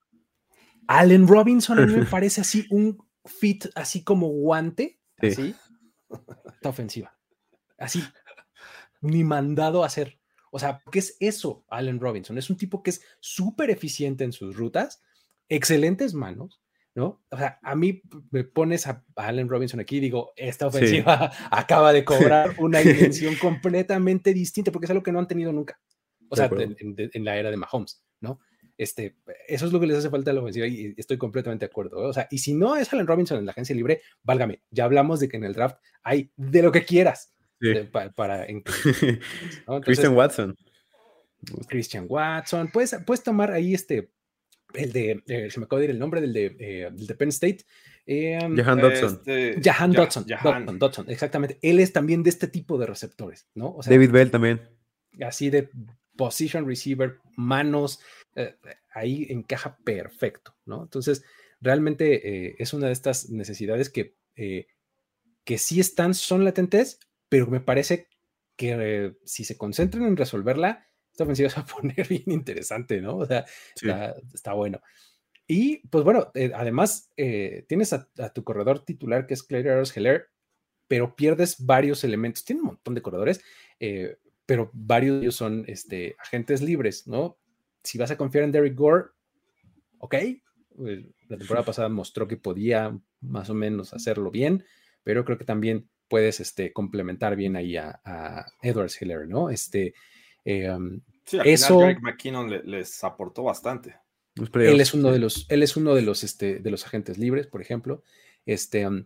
[0.88, 2.98] Allen Robinson a mí me parece así un
[3.28, 5.26] fit, así como guante, Sí.
[5.28, 5.54] así.
[6.54, 7.16] Esta ofensiva.
[7.76, 8.02] Así.
[9.00, 10.18] Ni mandado a hacer.
[10.50, 12.38] O sea, ¿qué es eso, Allen Robinson?
[12.38, 15.02] Es un tipo que es súper eficiente en sus rutas,
[15.48, 16.60] excelentes manos,
[16.94, 17.22] ¿no?
[17.30, 21.92] O sea, a mí me pones a Allen Robinson aquí y digo, esta ofensiva acaba
[21.92, 25.78] de cobrar una dimensión completamente distinta, porque es algo que no han tenido nunca.
[26.30, 26.64] O sea, acuerdo.
[26.64, 28.40] en, en- en la era de Mahomes, ¿no?
[28.78, 29.16] Este,
[29.48, 32.02] eso es lo que les hace falta a la ofensiva y estoy completamente de acuerdo.
[32.04, 32.06] ¿eh?
[32.06, 35.18] O sea, y si no es Allen Robinson en la agencia libre, válgame, ya hablamos
[35.20, 37.68] de que en el draft hay de lo que quieras Sí.
[37.74, 38.62] de- pa- para incluir,
[39.66, 39.76] ¿no?
[39.76, 40.56] Entonces, Christian Watson.
[41.68, 44.10] Christian Watson, puedes, puedes tomar ahí este,
[44.74, 47.14] el de, eh, se me acaba de ir el nombre del de, eh, del de
[47.14, 47.58] Penn State.
[48.06, 49.12] eh, Jahan Dodson.
[49.26, 50.64] Este, Jahan Ja- Dodson, Jahan.
[50.66, 51.58] Dodson, Dodson, exactamente.
[51.62, 53.74] Él es también de este tipo de receptores, ¿no?
[53.74, 54.60] O sea, David Bell también.
[55.26, 55.68] así de
[56.18, 58.00] position receiver, manos,
[58.34, 58.56] eh,
[58.92, 60.82] ahí encaja perfecto, ¿no?
[60.82, 61.24] Entonces,
[61.60, 64.66] realmente eh, es una de estas necesidades que, eh,
[65.44, 68.08] que sí están, son latentes, pero me parece
[68.56, 73.16] que si se concentran en resolverla, esta ofensiva se va a poner bien interesante, ¿no?
[73.18, 73.46] O sea,
[73.76, 73.88] Sí.
[73.88, 74.80] está, está bueno.
[75.46, 80.28] Y pues bueno, además tienes a, a tu corredor titular que es Claire Arrows Heller,
[80.88, 82.44] pero pierdes varios elementos.
[82.44, 83.40] Tiene un montón de corredores,
[83.78, 84.16] eh,
[84.48, 87.36] pero varios de ellos son este, agentes libres, ¿no?
[87.84, 89.08] Si vas a confiar en Derek Gore,
[89.98, 90.14] ok.
[90.14, 90.40] eh,
[91.28, 94.64] La temporada pasada mostró que podía más o menos hacerlo bien,
[95.04, 99.50] pero creo que también puedes este, complementar bien ahí a, a Edwards Hiller, ¿no?
[99.50, 99.92] Este,
[100.46, 103.96] eh, um, Sí, al Eso- final Greg McKinnon le- les aportó bastante.
[104.54, 107.46] Él es uno de los, él es uno de los, este, de los agentes libres,
[107.48, 108.02] por ejemplo.
[108.46, 109.04] Este, um,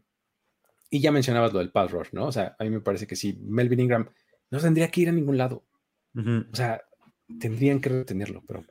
[0.88, 2.26] y ya mencionabas lo del pass rush, ¿no?
[2.26, 4.08] O sea, a mí me parece que sí, Melvin Ingram
[4.52, 5.64] no tendría que ir a ningún lado.
[6.14, 6.82] O sea,
[7.40, 8.66] tendrían que retenerlo, pero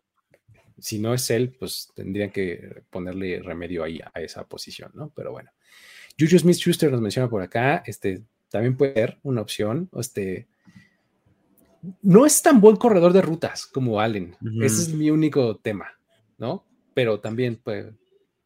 [0.77, 5.11] si no es él, pues tendrían que ponerle remedio ahí a, esa posición, ¿no?
[5.15, 5.49] Pero bueno.
[6.19, 10.47] Juju Smith Schuster nos menciona por acá, este, también puede ser una opción, este,
[12.03, 15.97] no es tan buen corredor de rutas como Allen, ese es mi único tema,
[16.37, 16.63] ¿no?
[16.93, 17.93] Pero también puede,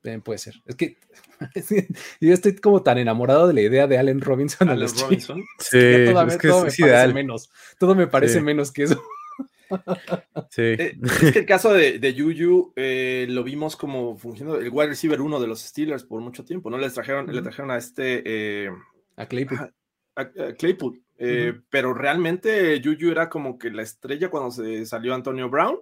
[0.06, 0.56] también puede ser.
[0.65, 0.95] Es que
[2.22, 5.44] yo estoy como tan enamorado de la idea de Allen Robinson a Allen Chiefs, Robinson.
[5.60, 7.14] Sí, que todo, es me- que todo es, me es parece ideal.
[7.14, 7.49] menos,
[7.80, 8.41] todo me parece Sí.
[8.41, 9.02] menos que eso.
[10.52, 10.61] Sí.
[10.77, 14.90] Eh, es que el caso de, de Juju eh, lo vimos como funcionando el wide
[14.90, 16.77] receiver uno de los Steelers por mucho tiempo, ¿no?
[16.77, 17.44] Les trajeron, le Ujú.
[17.44, 18.69] trajeron a este eh,
[19.18, 19.57] A Claypool.
[19.57, 19.73] Ajá.
[20.18, 21.64] a- a Claypool, eh, Ujú.
[21.72, 25.80] pero realmente Juju era como que la estrella cuando se salió Antonio Brown,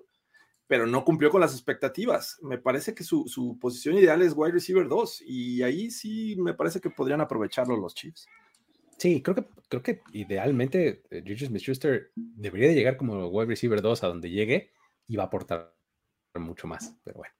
[0.74, 2.40] pero no cumplió con las expectativas.
[2.42, 6.56] Me parece que su, su posición ideal es wide receiver 2 y ahí sí me
[6.56, 8.26] parece que podrían aprovecharlo los Chiefs.
[8.98, 13.84] Sí, creo que, creo que idealmente eh, Juju Smith-Schuster debería de llegar como wide receiver
[13.84, 14.72] 2 a donde llegue
[15.08, 15.76] y va a aportar
[16.34, 16.98] mucho más.
[17.04, 17.36] Pero bueno,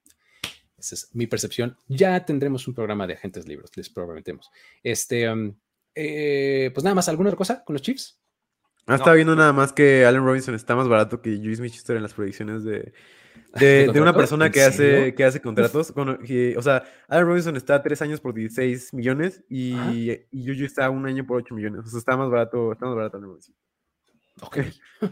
[0.78, 1.76] esa es mi percepción.
[1.88, 4.48] Ya tendremos un programa de agentes libres, les prometemos.
[4.80, 5.52] Este, um,
[5.92, 8.16] eh, pues nada más, ¿alguna otra cosa con los Chiefs?
[8.86, 12.02] Ah, estaba viendo nada más que Allen Robinson está más barato que Juice Smith-Schuster en
[12.04, 12.92] las predicciones de,
[13.58, 15.92] de, de una persona ¿En que hace, que hace contratos.
[15.92, 19.92] con- que- o sea, Allen Robinson está a tres años por 16 millones y, Ajá.
[19.92, 21.80] y Juju está a un año por 8 millones.
[21.84, 23.54] O sea, está más barato, está más barato Allen Robinson.
[24.40, 24.58] Ok.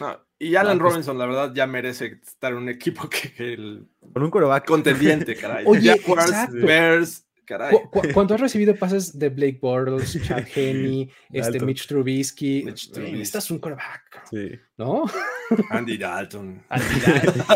[0.00, 3.54] No, y No, pues- Robinson, la verdad, ya merece estar en un equipo que, que
[3.54, 4.66] el Con un coreback.
[4.66, 5.64] contendiente, caray.
[5.66, 6.66] Oye, Jaguars, exacto.
[6.66, 7.72] Bears, caray.
[7.72, 11.60] ¿Cu- cu- ¿Cuánto has recibido pases de Blake Bortles, Chad Henney, este.
[11.60, 12.62] Mitch Trubisky?
[12.64, 13.12] Mitch Trubisky.
[13.18, 14.50] Necesitas un quarterback, Sí.
[14.76, 15.04] ¿no?
[15.70, 16.62] Andy Dalton.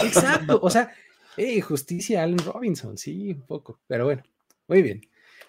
[0.02, 0.90] Exacto, o sea,
[1.36, 4.22] hey, justicia a Allen Robinson, sí, un poco, pero bueno,
[4.68, 5.00] muy bien.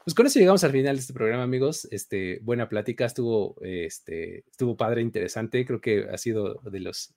[0.04, 1.88] Pues con eso llegamos al final de este programa, amigos.
[1.92, 5.64] Este, buena plática, estuvo, este, estuvo padre, interesante.
[5.64, 7.14] Creo que ha sido de los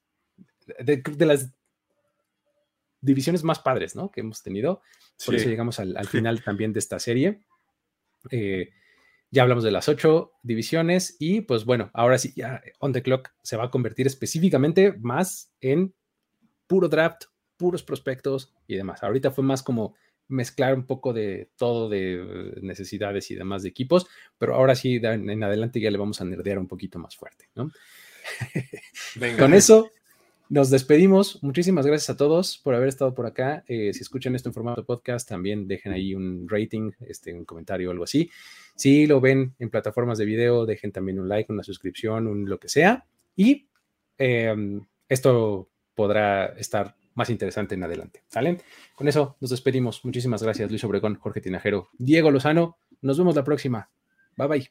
[0.78, 1.48] de, de las
[3.04, 4.10] divisiones más padres, ¿no?
[4.10, 4.82] Que hemos tenido.
[5.24, 7.40] Por eso llegamos al, al final también de esta serie.
[8.30, 8.70] Eh,
[9.30, 13.32] ya hablamos de las ocho divisiones y pues bueno, ahora sí, ya On the Clock
[13.42, 15.92] se va a convertir específicamente más en
[16.66, 17.24] puro draft,
[17.56, 19.02] puros prospectos y demás.
[19.02, 19.96] Ahorita fue más como
[20.28, 24.06] mezclar un poco de todo de necesidades y demás de equipos,
[24.38, 27.70] pero ahora sí, en adelante ya le vamos a nerdear un poquito más fuerte, ¿no?
[29.16, 29.38] Venga.
[29.38, 29.90] Con eso
[30.48, 31.42] nos despedimos.
[31.42, 33.64] Muchísimas gracias a todos por haber estado por acá.
[33.66, 37.88] Eh, si escuchan esto en formato podcast, también dejen ahí un rating, este, un comentario
[37.88, 38.30] o algo así.
[38.74, 42.58] Si lo ven en plataformas de video, dejen también un like, una suscripción, un lo
[42.58, 43.04] que sea.
[43.36, 43.66] Y
[44.18, 44.54] eh,
[45.08, 48.22] esto podrá estar más interesante en adelante.
[48.28, 48.60] ¿Sale?
[48.94, 50.04] Con eso nos despedimos.
[50.04, 52.78] Muchísimas gracias, Luis Obregón, Jorge Tinajero, Diego Lozano.
[53.00, 53.88] Nos vemos la próxima.
[54.36, 54.70] Bye bye.